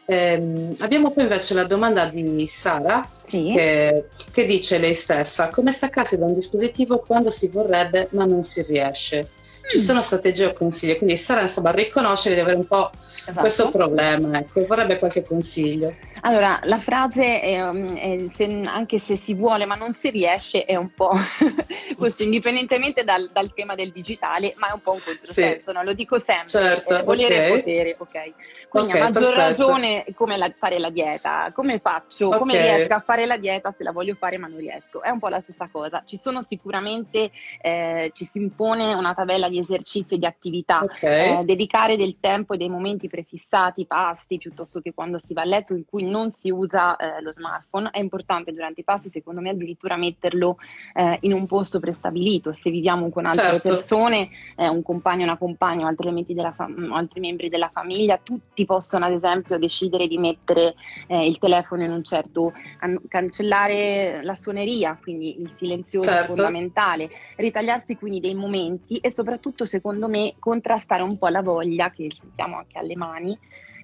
Eh, 0.06 0.74
abbiamo 0.80 1.12
poi 1.12 1.24
invece 1.24 1.54
la 1.54 1.66
domanda 1.66 2.06
di 2.06 2.48
Sara 2.48 3.06
sì. 3.26 3.52
che, 3.54 4.06
che, 4.32 4.46
dice 4.46 4.78
lei 4.78 4.94
stessa 4.94 5.50
come 5.50 5.74
staccarsi 5.74 6.18
da 6.18 6.24
un 6.24 6.34
dispositivo 6.34 7.00
quando 7.00 7.30
si 7.30 7.50
vorrebbe 7.50 8.08
ma 8.12 8.24
non 8.24 8.42
si 8.42 8.62
riesce 8.62 9.32
ci 9.68 9.82
sono 9.82 10.02
strategie 10.02 10.46
o 10.46 10.54
consigli, 10.54 10.96
quindi 10.98 11.18
Sara 11.18 11.42
insomma 11.42 11.72
riconoscere 11.72 12.36
di 12.36 12.42
avere 12.42 12.56
un 12.56 12.66
po' 12.66 12.90
esatto. 13.02 13.40
questo 13.40 13.70
problema, 13.70 14.40
ecco, 14.40 14.66
vorrebbe 14.66 14.98
qualche 14.98 15.24
consiglio. 15.24 15.94
Allora, 16.22 16.60
la 16.64 16.80
frase 16.80 17.40
è, 17.40 17.68
um, 17.68 17.96
è, 17.96 18.26
se, 18.34 18.46
anche 18.66 19.00
se 19.00 19.16
si 19.18 19.34
vuole 19.34 19.66
ma 19.66 19.76
non 19.76 19.92
si 19.92 20.10
riesce 20.10 20.66
è 20.66 20.76
un 20.76 20.92
po' 20.94 21.12
questo, 21.98 22.24
indipendentemente 22.24 23.04
dal, 23.04 23.30
dal, 23.32 23.54
tema 23.54 23.76
del 23.76 23.92
digitale, 23.92 24.54
ma 24.58 24.70
è 24.70 24.74
un 24.74 24.82
po' 24.82 24.94
un 24.94 25.02
controsenso, 25.04 25.72
sì. 25.72 25.74
no? 25.74 25.84
lo 25.84 25.94
dico 25.94 26.20
sempre, 26.20 26.50
certo, 26.50 26.98
eh, 26.98 27.04
volere 27.04 27.46
okay. 27.46 27.58
potere, 27.58 27.96
ok? 27.98 28.68
Quindi 28.70 28.92
okay, 28.92 29.02
a 29.02 29.04
maggior 29.06 29.34
perfetto. 29.34 29.48
ragione 29.48 30.06
come 30.16 30.38
la, 30.38 30.52
fare 30.58 30.80
la 30.80 30.90
dieta, 30.90 31.52
come 31.54 31.80
faccio, 31.80 32.28
okay. 32.28 32.40
come 32.40 32.62
riesco 32.62 32.94
a 32.94 33.00
fare 33.00 33.26
la 33.26 33.38
dieta 33.38 33.74
se 33.78 33.84
la 33.84 33.92
voglio 33.92 34.16
fare 34.16 34.38
ma 34.38 34.48
non 34.48 34.60
riesco, 34.60 35.02
è 35.02 35.10
un 35.10 35.20
po' 35.20 35.28
la 35.30 35.42
stessa 35.42 35.70
cosa, 35.72 36.04
ci 36.06 36.18
sono 36.18 36.42
sicuramente, 36.42 37.32
eh, 37.62 38.12
ci 38.14 38.26
si 38.26 38.38
impone 38.38 38.94
una 38.94 39.14
tabella 39.14 39.50
di 39.50 39.58
esercizi 39.58 40.16
e 40.16 40.18
di 40.18 40.26
attività, 40.26 40.86
eh, 41.02 41.42
dedicare 41.44 41.98
del 41.98 42.18
tempo 42.20 42.54
e 42.54 42.58
dei 42.58 42.70
momenti 42.70 43.08
prefissati, 43.08 43.86
pasti, 43.86 44.38
piuttosto 44.38 44.80
che 44.82 44.94
quando 44.94 45.18
si 45.18 45.34
va 45.34 45.42
a 45.42 45.46
letto 45.46 45.74
in 45.74 45.86
cui 45.86 46.07
non 46.10 46.30
si 46.30 46.50
usa 46.50 46.96
eh, 46.96 47.22
lo 47.22 47.32
smartphone. 47.32 47.90
È 47.92 48.00
importante 48.00 48.52
durante 48.52 48.82
i 48.82 48.84
pasti, 48.84 49.10
secondo 49.10 49.42
me, 49.42 49.50
addirittura 49.50 49.96
metterlo 49.96 50.58
eh, 50.94 51.18
in 51.22 51.34
un 51.34 51.46
posto 51.46 51.80
prestabilito. 51.80 52.54
Se 52.54 52.70
viviamo 52.70 53.10
con 53.10 53.26
altre 53.26 53.44
certo. 53.44 53.70
persone, 53.70 54.30
eh, 54.56 54.68
un 54.68 54.82
compagno, 54.82 55.24
una 55.24 55.38
compagna, 55.38 55.88
altri, 55.88 56.26
fam- 56.54 56.92
altri, 56.92 57.20
membri 57.20 57.50
della 57.50 57.70
famiglia, 57.72 58.20
tutti 58.22 58.66
possono 58.66 59.06
ad 59.06 59.14
esempio 59.14 59.58
decidere 59.58 60.08
di 60.08 60.18
mettere 60.18 60.76
eh, 61.08 61.28
il 61.28 61.38
telefono 61.38 61.84
in 61.84 61.92
un 61.92 62.04
certo, 62.04 62.54
an- 62.80 63.02
cancellare 63.08 64.24
la 64.24 64.36
suoneria, 64.36 64.98
quindi 65.02 65.42
il 65.42 65.52
silenzioso 65.56 66.10
certo. 66.10 66.24
è 66.24 66.36
fondamentale, 66.36 67.10
ritagliarsi 67.38 67.96
quindi 67.96 68.20
dei 68.20 68.36
momenti 68.36 68.98
e 68.98 69.12
soprattutto 69.12 69.66
secondo 69.66 70.08
me 70.08 70.36
contrastare 70.40 71.04
un 71.04 71.18
po' 71.18 71.28
la 71.28 71.42
voglia 71.42 71.90
che 71.90 72.08
sentiamo 72.12 72.58
anche 72.58 72.78
alle 72.78 72.96
mani 72.96 73.38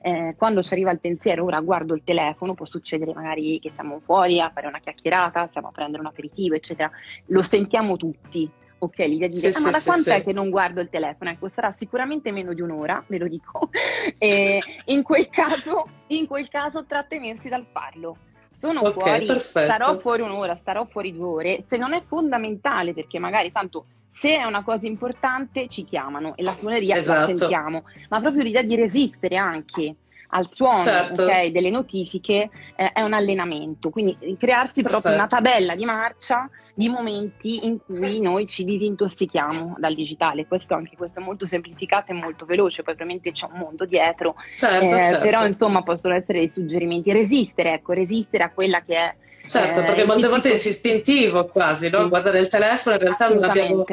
eh, 0.04 0.36
quando 0.38 0.62
ci 0.62 0.74
arriva 0.74 0.92
il 0.92 1.00
pensiero, 1.00 1.46
ora 1.46 1.62
guardo 1.62 1.96
il 1.96 2.04
telefono, 2.04 2.54
può 2.54 2.66
succedere 2.66 3.13
magari 3.13 3.58
che 3.62 3.72
siamo 3.74 4.02
fuori 4.02 4.42
a 4.42 4.52
fare 4.54 4.68
una 4.68 4.80
chiacchierata, 4.80 5.48
stiamo 5.48 5.70
a 5.70 5.72
prendere 5.72 6.02
un 6.02 6.08
aperitivo, 6.08 6.56
eccetera, 6.56 6.92
lo 7.28 7.42
sentiamo 7.42 7.96
tutti. 7.96 8.52
Ok, 8.80 8.98
l'idea 8.98 9.30
di 9.30 9.36
dire, 9.36 9.54
sì, 9.54 9.60
ah, 9.60 9.62
ma 9.62 9.72
da 9.72 9.78
sì, 9.78 9.86
quant'è 9.86 10.18
sì. 10.18 10.24
che 10.26 10.34
non 10.34 10.50
guardo 10.50 10.82
il 10.82 10.89
telefono? 10.89 11.30
Ecco, 11.30 11.48
sarà 11.48 11.72
sicuramente 11.72 12.34
meno 12.34 12.54
di 12.54 12.60
un'ora, 12.60 13.02
ve 13.08 13.18
lo 13.18 13.30
dico. 13.30 13.70
e 14.20 14.62
in 14.86 15.04
quel 15.04 15.30
caso, 15.30 15.88
in 16.08 16.28
quel 16.28 16.50
caso 16.50 16.84
trattenersi 16.86 17.48
dal 17.48 17.66
farlo 17.72 18.18
sono 18.50 18.82
okay, 18.82 18.92
fuori, 18.92 19.26
perfetto. 19.26 19.72
starò 19.72 20.00
fuori 20.00 20.22
un'ora, 20.22 20.56
starò 20.58 20.84
fuori 20.84 21.13
due 21.13 21.26
ore, 21.26 21.63
se 21.66 21.78
non 21.78 21.94
è 21.94 22.04
fondamentale 22.06 22.94
perché 22.94 23.20
magari 23.20 23.54
tanto 23.54 23.86
se 24.13 24.38
è 24.38 24.43
una 24.43 24.63
cosa 24.63 24.88
importante 24.88 25.67
ci 25.67 25.84
chiamano 25.84 26.36
e 26.36 26.43
la 26.43 26.54
suoneria 26.54 26.95
esatto. 26.95 27.32
la 27.32 27.38
sentiamo, 27.38 27.84
ma 28.10 28.21
proprio 28.21 28.43
l'idea 28.43 28.62
di 28.62 28.76
resistere 28.76 29.36
anche 29.36 29.95
al 30.34 30.50
suono 30.50 30.82
certo. 30.82 31.24
okay, 31.24 31.52
delle 31.52 31.69
notifiche 31.69 32.50
eh, 32.76 32.91
è 32.91 33.02
un 33.02 33.13
allenamento, 33.13 33.89
quindi 33.89 34.17
crearsi 34.38 34.82
Perfetto. 34.82 34.89
proprio 34.89 35.13
una 35.13 35.28
tabella 35.28 35.76
di 35.76 35.86
marcia 35.86 36.50
di 36.74 36.89
momenti 36.89 37.65
in 37.65 37.78
cui 37.86 38.19
noi 38.19 38.48
ci 38.48 38.63
disintossichiamo 38.63 39.76
dal 39.78 39.93
digitale. 39.93 40.48
Questo 40.48 40.74
anche 40.74 40.96
questo 40.98 41.19
è 41.19 41.24
molto 41.24 41.46
semplificato 41.46 42.12
e 42.12 42.15
molto 42.15 42.46
veloce, 42.46 42.84
poi 42.84 42.93
ovviamente 42.93 43.32
c'è 43.32 43.48
un 43.52 43.60
mondo 43.60 43.86
dietro, 43.86 44.36
certo, 44.58 44.86
eh, 44.86 44.89
certo. 44.89 45.22
però 45.22 45.46
insomma 45.46 45.84
possono 45.84 46.13
essere 46.15 46.39
dei 46.39 46.50
suggerimenti. 46.50 47.12
Resistere, 47.12 47.74
ecco, 47.74 47.93
resistere 47.93 48.43
a 48.43 48.52
quella 48.52 48.82
che 48.82 48.96
è 48.96 49.15
Certo, 49.46 49.82
eh, 49.82 49.84
perché 49.84 50.06
molte 50.06 50.28
volte 50.28 50.52
è 50.52 50.54
istintivo 50.54 51.48
quasi, 51.48 51.89
no? 51.89 52.08
guardare 52.08 52.39
il 52.39 52.48
telefono, 52.48 52.96
in 52.96 53.02
realtà 53.02 53.28
non 53.28 53.43
abbiamo 53.43 53.84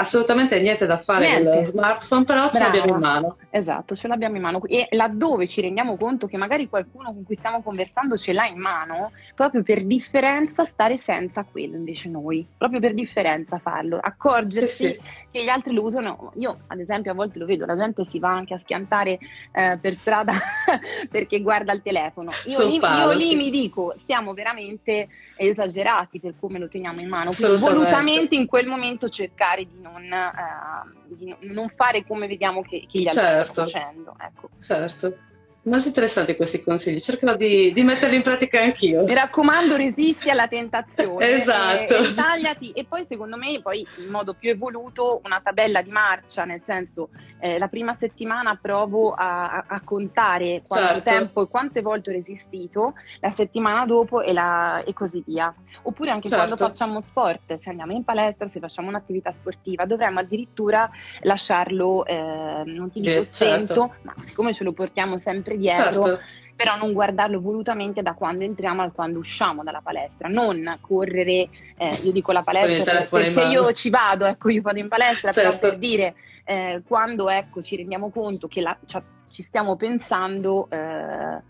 assolutamente 0.00 0.58
niente 0.60 0.86
da 0.86 0.96
fare 0.96 1.26
niente. 1.26 1.48
con 1.48 1.58
lo 1.58 1.64
smartphone, 1.64 2.24
però 2.24 2.48
Brava. 2.48 2.52
ce 2.52 2.62
l'abbiamo 2.62 2.94
in 2.94 3.00
mano. 3.00 3.36
Esatto, 3.50 3.94
ce 3.94 4.08
l'abbiamo 4.08 4.36
in 4.36 4.42
mano. 4.42 4.62
E 4.64 4.86
laddove 4.90 5.46
ci 5.46 5.60
rendiamo 5.60 5.96
conto 5.96 6.26
che 6.26 6.38
magari 6.38 6.68
qualcuno 6.68 7.12
con 7.12 7.22
cui 7.24 7.36
stiamo 7.36 7.62
conversando 7.62 8.16
ce 8.16 8.32
l'ha 8.32 8.46
in 8.46 8.58
mano, 8.58 9.12
proprio 9.34 9.62
per 9.62 9.84
differenza 9.84 10.64
stare 10.64 10.96
senza 10.96 11.44
quello 11.44 11.76
invece 11.76 12.08
noi, 12.08 12.46
proprio 12.56 12.80
per 12.80 12.94
differenza 12.94 13.58
farlo, 13.58 13.98
accorgersi 14.00 14.84
sì, 14.86 14.98
sì. 14.98 15.26
che 15.30 15.44
gli 15.44 15.48
altri 15.48 15.74
lo 15.74 15.82
usano. 15.82 16.32
Io 16.36 16.60
ad 16.66 16.80
esempio 16.80 17.12
a 17.12 17.14
volte 17.14 17.38
lo 17.38 17.44
vedo, 17.44 17.66
la 17.66 17.76
gente 17.76 18.04
si 18.04 18.18
va 18.18 18.30
anche 18.30 18.54
a 18.54 18.58
schiantare 18.58 19.18
eh, 19.52 19.78
per 19.80 19.94
strada 19.94 20.32
perché 21.10 21.40
guarda 21.42 21.72
il 21.72 21.82
telefono. 21.82 22.30
Io, 22.46 22.66
lì, 22.66 22.76
io 22.76 23.12
lì 23.12 23.20
sì. 23.20 23.36
mi 23.36 23.50
dico, 23.50 23.94
stiamo 23.98 24.32
veramente 24.32 25.08
esagerati 25.36 26.20
per 26.20 26.34
come 26.40 26.58
lo 26.58 26.68
teniamo 26.68 27.00
in 27.00 27.08
mano, 27.08 27.32
quindi 27.32 27.58
volutamente 27.58 28.34
in 28.34 28.46
quel 28.46 28.66
momento 28.66 29.08
cercare 29.10 29.64
di 29.64 29.78
non 29.80 29.89
non, 29.92 30.12
eh, 30.12 31.14
di 31.14 31.34
non 31.52 31.68
fare 31.70 32.04
come 32.06 32.26
vediamo 32.26 32.62
che, 32.62 32.86
che 32.88 33.00
gli 33.00 33.08
altri 33.08 33.22
certo. 33.22 33.52
stanno 33.52 33.68
facendo. 33.68 34.16
Ecco. 34.18 34.48
Certo. 34.60 35.18
Molto 35.62 35.88
interessanti 35.88 36.36
questi 36.36 36.62
consigli, 36.62 37.00
cercherò 37.00 37.36
di, 37.36 37.70
di, 37.74 37.82
metterli 37.82 38.16
in 38.16 38.22
pratica 38.22 38.62
anch'io. 38.62 39.04
Mi 39.04 39.12
raccomando, 39.12 39.76
resisti 39.76 40.30
alla 40.30 40.48
tentazione. 40.48 41.28
esatto. 41.36 41.96
E, 41.96 42.02
e, 42.02 42.14
tagliati. 42.14 42.70
E 42.70 42.86
poi, 42.86 43.04
secondo 43.06 43.36
me, 43.36 43.60
poi 43.60 43.86
in 44.02 44.10
modo 44.10 44.32
più 44.32 44.48
evoluto, 44.48 45.20
una 45.24 45.38
tabella 45.44 45.82
di 45.82 45.90
marcia, 45.90 46.44
nel 46.46 46.62
senso, 46.64 47.10
eh, 47.40 47.58
la 47.58 47.68
prima 47.68 47.94
settimana 47.98 48.58
provo 48.60 49.12
a, 49.12 49.66
a 49.66 49.80
contare 49.82 50.62
quanto 50.66 50.94
certo. 50.94 51.10
tempo 51.10 51.42
e 51.42 51.48
quante 51.48 51.82
volte 51.82 52.08
ho 52.08 52.14
resistito, 52.14 52.94
la 53.20 53.30
settimana 53.30 53.84
dopo 53.84 54.22
e, 54.22 54.32
la, 54.32 54.82
e 54.82 54.94
così 54.94 55.22
via. 55.26 55.54
Oppure 55.82 56.10
anche 56.10 56.30
certo. 56.30 56.44
quando 56.46 56.56
facciamo 56.56 57.02
sport, 57.02 57.54
se 57.54 57.68
andiamo 57.68 57.92
in 57.92 58.02
palestra, 58.02 58.48
se 58.48 58.60
facciamo 58.60 58.88
un'attività 58.88 59.30
sportiva, 59.30 59.84
dovremmo 59.84 60.20
addirittura 60.20 60.90
lasciarlo, 61.20 62.06
eh, 62.06 62.62
non 62.64 62.90
ti 62.90 63.00
dico 63.00 63.20
eh, 63.20 63.24
spento, 63.24 63.66
certo. 63.66 63.94
ma 64.02 64.14
siccome 64.22 64.54
ce 64.54 64.64
lo 64.64 64.72
portiamo 64.72 65.18
sempre 65.18 65.49
sempre 65.50 65.56
dietro, 65.56 66.02
certo. 66.02 66.20
però 66.54 66.76
non 66.76 66.92
guardarlo 66.92 67.40
volutamente 67.40 68.02
da 68.02 68.14
quando 68.14 68.44
entriamo 68.44 68.82
al 68.82 68.92
quando 68.92 69.18
usciamo 69.18 69.62
dalla 69.62 69.80
palestra, 69.80 70.28
non 70.28 70.78
correre, 70.80 71.48
eh, 71.76 71.98
io 72.02 72.12
dico 72.12 72.32
la 72.32 72.42
palestra 72.42 73.02
perché 73.02 73.42
io 73.42 73.72
ci 73.72 73.90
vado, 73.90 74.26
ecco 74.26 74.48
io 74.50 74.62
vado 74.62 74.78
in 74.78 74.88
palestra, 74.88 75.32
certo. 75.32 75.58
però 75.58 75.70
per 75.70 75.78
dire 75.78 76.14
eh, 76.44 76.82
quando 76.86 77.28
ecco, 77.28 77.60
ci 77.60 77.76
rendiamo 77.76 78.10
conto 78.10 78.46
che 78.46 78.60
la, 78.60 78.76
cioè, 78.86 79.02
ci 79.30 79.42
stiamo 79.42 79.76
pensando, 79.76 80.68
eh, 80.70 81.42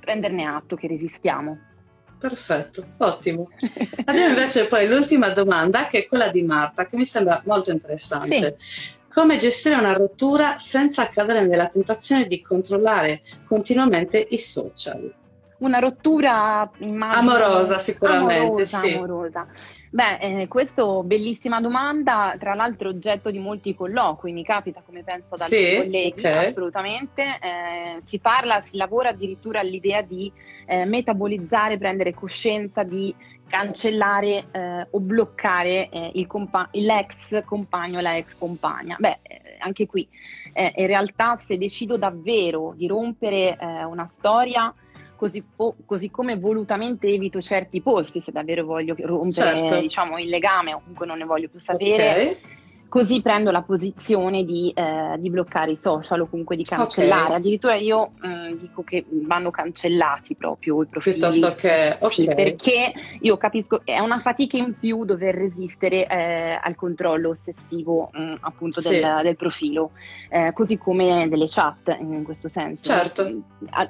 prenderne 0.00 0.44
atto 0.44 0.76
che 0.76 0.86
resistiamo. 0.86 1.58
Perfetto, 2.18 2.86
ottimo. 2.98 3.50
Abbiamo 4.06 4.28
invece 4.28 4.66
poi 4.66 4.88
l'ultima 4.88 5.28
domanda 5.30 5.88
che 5.88 6.00
è 6.00 6.06
quella 6.06 6.28
di 6.28 6.42
Marta, 6.42 6.86
che 6.86 6.96
mi 6.96 7.04
sembra 7.04 7.42
molto 7.44 7.70
interessante. 7.70 8.56
Sì. 8.58 9.02
Come 9.14 9.36
gestire 9.36 9.76
una 9.76 9.92
rottura 9.92 10.58
senza 10.58 11.08
cadere 11.08 11.46
nella 11.46 11.68
tentazione 11.68 12.26
di 12.26 12.42
controllare 12.42 13.22
continuamente 13.46 14.18
i 14.18 14.38
social? 14.38 15.14
Una 15.58 15.78
rottura 15.78 16.68
immagino, 16.78 17.30
amorosa 17.30 17.78
sicuramente, 17.78 18.34
amorosa, 18.34 18.78
sì. 18.78 18.92
amorosa. 18.94 19.46
Beh, 19.90 20.18
eh, 20.18 20.48
questa 20.48 20.84
bellissima 21.04 21.60
domanda, 21.60 22.34
tra 22.40 22.54
l'altro 22.54 22.88
oggetto 22.88 23.30
di 23.30 23.38
molti 23.38 23.76
colloqui, 23.76 24.32
mi 24.32 24.42
capita 24.42 24.82
come 24.84 25.04
penso 25.04 25.36
ad 25.36 25.42
altri 25.42 25.62
sì, 25.64 25.76
colleghi, 25.76 26.18
okay. 26.18 26.48
assolutamente. 26.48 27.22
Eh, 27.22 27.98
si 28.04 28.18
parla, 28.18 28.60
si 28.62 28.76
lavora 28.76 29.10
addirittura 29.10 29.60
all'idea 29.60 30.02
di 30.02 30.30
eh, 30.66 30.84
metabolizzare, 30.86 31.78
prendere 31.78 32.12
coscienza 32.12 32.82
di 32.82 33.14
cancellare 33.54 34.46
eh, 34.50 34.86
o 34.90 34.98
bloccare 34.98 35.88
eh, 35.88 36.10
il 36.14 36.26
compa- 36.26 36.68
l'ex 36.72 37.44
compagno 37.44 37.98
o 37.98 38.00
la 38.00 38.16
ex 38.16 38.36
compagna. 38.36 38.96
Beh, 38.98 39.20
eh, 39.22 39.56
anche 39.60 39.86
qui, 39.86 40.08
in 40.56 40.86
realtà 40.86 41.36
se 41.36 41.56
decido 41.56 41.96
davvero 41.96 42.74
di 42.76 42.86
rompere 42.86 43.56
una 43.88 44.06
storia, 44.06 44.74
così, 45.16 45.42
po- 45.42 45.76
così, 45.86 46.10
come 46.10 46.36
volutamente 46.36 47.06
evito 47.06 47.40
certi 47.40 47.80
posti 47.80 48.20
se 48.20 48.30
davvero 48.30 48.64
voglio 48.64 48.94
rompere 48.98 49.50
certo. 49.50 49.80
diciamo, 49.80 50.18
il 50.18 50.28
legame 50.28 50.74
o 50.74 50.80
comunque 50.80 51.06
non 51.06 51.18
ne 51.18 51.24
voglio 51.24 51.48
più 51.48 51.60
sapere. 51.60 52.10
Okay 52.10 52.62
così 52.94 53.22
prendo 53.22 53.50
la 53.50 53.62
posizione 53.62 54.44
di, 54.44 54.72
eh, 54.72 55.16
di, 55.18 55.28
bloccare 55.28 55.72
i 55.72 55.76
social 55.76 56.20
o 56.20 56.26
comunque 56.28 56.54
di 56.54 56.62
cancellare. 56.62 57.24
Okay. 57.24 57.36
Addirittura 57.38 57.74
io 57.74 58.12
mh, 58.20 58.28
mm, 58.28 58.52
dico 58.52 58.84
che 58.84 59.04
vanno 59.08 59.50
cancellati 59.50 60.36
proprio 60.36 60.80
i 60.80 60.86
profili. 60.86 61.18
Piuttosto 61.18 61.56
che... 61.56 61.96
Okay. 61.98 62.10
Sì, 62.10 62.24
perché 62.26 62.92
io 63.18 63.36
capisco, 63.36 63.80
è 63.84 63.98
una 63.98 64.20
fatica 64.20 64.58
in 64.58 64.78
più 64.78 65.04
dover 65.04 65.34
resistere 65.34 66.06
eh, 66.06 66.56
al 66.62 66.76
controllo 66.76 67.30
ossessivo 67.30 68.10
mh, 68.12 68.22
mm, 68.22 68.34
appunto 68.42 68.80
del, 68.80 68.92
sì. 68.92 69.22
del 69.24 69.36
profilo, 69.36 69.90
eh, 70.30 70.52
così 70.52 70.78
come 70.78 71.26
delle 71.28 71.46
chat 71.48 71.96
in 71.98 72.22
questo 72.22 72.46
senso. 72.46 72.84
Certo. 72.84 73.42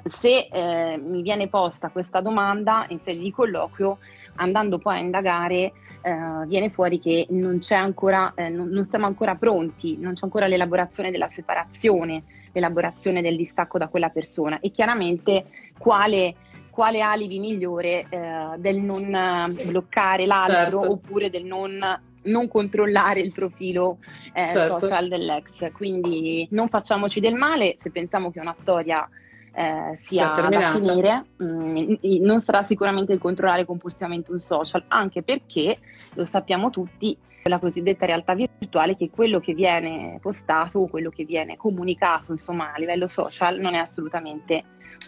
Se 0.05 0.47
eh, 0.51 0.97
mi 0.97 1.21
viene 1.21 1.47
posta 1.47 1.89
questa 1.89 2.21
domanda 2.21 2.87
in 2.89 2.99
sede 3.03 3.19
di 3.19 3.29
colloquio, 3.29 3.99
andando 4.35 4.77
poi 4.77 4.97
a 4.97 4.99
indagare 4.99 5.73
eh, 6.01 6.45
viene 6.47 6.69
fuori 6.69 6.99
che 6.99 7.27
non 7.29 7.59
c'è 7.59 7.75
ancora, 7.75 8.33
eh, 8.35 8.49
non, 8.49 8.69
non, 8.69 8.85
siamo 8.85 9.05
ancora 9.05 9.35
pronti, 9.35 9.97
non 9.97 10.13
c'è 10.13 10.23
ancora 10.23 10.47
l'elaborazione 10.47 11.11
della 11.11 11.29
separazione, 11.29 12.23
l'elaborazione 12.51 13.21
del 13.21 13.35
distacco 13.35 13.77
da 13.77 13.87
quella 13.87 14.09
persona 14.09 14.59
e 14.59 14.71
chiaramente 14.71 15.45
quale, 15.77 16.35
quale 16.69 17.01
alibi 17.01 17.39
migliore 17.39 18.05
eh, 18.09 18.57
del 18.57 18.79
non 18.79 19.55
bloccare 19.65 20.25
l'altro 20.25 20.79
certo. 20.79 20.91
oppure 20.91 21.29
del 21.29 21.45
non 21.45 22.01
non 22.25 22.47
controllare 22.47 23.19
il 23.19 23.31
profilo 23.31 23.99
eh, 24.33 24.49
certo. 24.51 24.79
social 24.79 25.07
dell'ex. 25.07 25.71
Quindi 25.71 26.47
non 26.51 26.69
facciamoci 26.69 27.19
del 27.19 27.35
male 27.35 27.75
se 27.79 27.91
pensiamo 27.91 28.31
che 28.31 28.39
una 28.39 28.55
storia 28.59 29.07
eh, 29.55 29.95
sia 29.95 30.31
da 30.31 30.71
finire, 30.71 31.25
mh, 31.37 31.45
mm, 31.45 31.93
non 32.21 32.39
sarà 32.39 32.61
sicuramente 32.63 33.13
il 33.13 33.19
controllare 33.19 33.65
compulsivamente 33.65 34.31
un 34.31 34.39
social, 34.39 34.83
anche 34.89 35.23
perché 35.23 35.77
lo 36.15 36.25
sappiamo 36.25 36.69
tutti, 36.69 37.17
la 37.43 37.59
cosiddetta 37.59 38.05
realtà 38.05 38.33
virtuale, 38.33 38.97
che 38.97 39.09
quello 39.09 39.39
che 39.39 39.53
viene 39.53 40.17
postato 40.21 40.79
o 40.79 40.87
quello 40.87 41.09
che 41.09 41.23
viene 41.23 41.57
comunicato 41.57 42.31
insomma, 42.31 42.73
a 42.73 42.79
livello 42.79 43.07
social 43.07 43.59
non 43.59 43.75
è 43.75 43.77
assolutamente, 43.77 44.63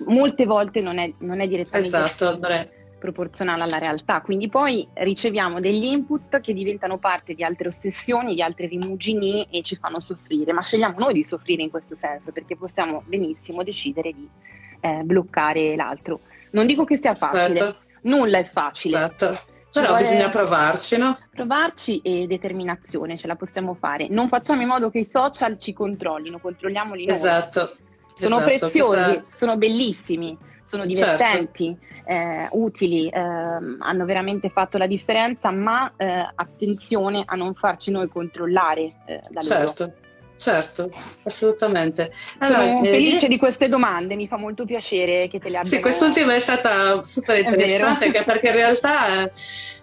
molte 0.06 0.46
volte 0.46 0.82
non 0.82 0.98
è, 0.98 1.12
non 1.20 1.42
è 1.42 1.48
direttamente 1.48 1.98
esatto, 1.98 2.40
proporzionale 2.98 3.64
alla 3.64 3.78
realtà. 3.78 4.22
Quindi 4.22 4.50
poi 4.50 4.88
riceviamo 4.94 5.60
degli 5.60 5.86
input 5.86 6.40
che 6.42 6.54
diventano 6.54 6.98
parte 6.98 7.34
di 7.34 7.44
altre 7.44 7.68
ossessioni, 7.68 8.36
di 8.36 8.42
altre 8.42 8.68
rimugini 8.68 9.48
e 9.52 9.62
ci 9.62 9.76
fanno 9.76 10.00
soffrire, 10.00 10.54
ma 10.54 10.62
scegliamo 10.62 10.98
noi 11.00 11.14
di 11.14 11.24
soffrire 11.24 11.64
in 11.64 11.70
questo 11.70 11.96
senso 11.96 12.32
perché 12.32 12.56
possiamo 12.56 13.04
benissimo 13.06 13.64
decidere 13.64 14.14
di 14.14 14.28
eh, 14.82 15.02
bloccare 15.04 15.76
l'altro. 15.76 16.22
Non 16.52 16.66
dico 16.66 16.86
che 16.86 16.98
sia 17.00 17.16
facile, 17.16 17.58
certo. 17.58 17.80
nulla 18.02 18.40
è 18.40 18.46
facile. 18.46 18.98
Certo. 18.98 19.40
Però 19.72 19.96
bisogna 19.96 20.30
provarci, 20.30 20.98
no? 20.98 21.20
Provarci 21.30 22.00
e 22.00 22.26
determinazione, 22.26 23.18
ce 23.18 23.28
la 23.28 23.36
possiamo 23.36 23.76
fare. 23.76 24.08
Non 24.10 24.28
facciamo 24.28 24.62
in 24.62 24.68
modo 24.68 24.90
che 24.90 25.00
i 25.00 25.06
social 25.06 25.60
ci 25.60 25.74
controllino, 25.74 26.40
controlliamoli 26.40 27.06
noi. 27.06 27.16
Esatto. 27.16 27.70
Sono 28.16 28.38
esatto, 28.38 28.58
preziosi, 28.58 29.04
questa... 29.04 29.26
sono 29.34 29.58
bellissimi, 29.58 30.36
sono 30.68 30.86
certo. 30.86 31.24
divertenti, 31.24 31.78
certo. 31.80 32.12
eh, 32.12 32.48
utili, 32.52 33.08
eh, 33.08 33.20
hanno 33.20 34.06
veramente 34.06 34.50
fatto 34.50 34.78
la 34.78 34.86
differenza, 34.86 35.50
ma 35.50 35.94
eh, 35.96 36.30
attenzione 36.36 37.24
a 37.26 37.36
non 37.38 37.54
farci 37.54 37.90
noi 37.90 38.10
controllare 38.10 38.96
eh, 39.06 39.24
da 39.30 39.40
loro. 39.48 39.94
Certo. 40.38 40.92
Assolutamente. 41.24 42.12
Allora, 42.38 42.66
Sono 42.66 42.84
eh, 42.84 42.90
felice 42.90 43.26
eh, 43.26 43.30
di 43.30 43.38
queste 43.38 43.68
domande, 43.68 44.16
mi 44.16 44.28
fa 44.28 44.38
molto 44.38 44.66
piacere 44.66 45.28
che 45.28 45.40
te 45.40 45.50
le 45.50 45.58
abbia. 45.58 45.70
Sì, 45.70 45.80
quest'ultima 45.80 46.36
è 46.36 46.40
stata 46.40 47.06
super 47.06 47.38
interessante 47.40 48.12
perché 48.24 48.48
in 48.48 48.54
realtà, 48.54 49.24
eh, 49.24 49.32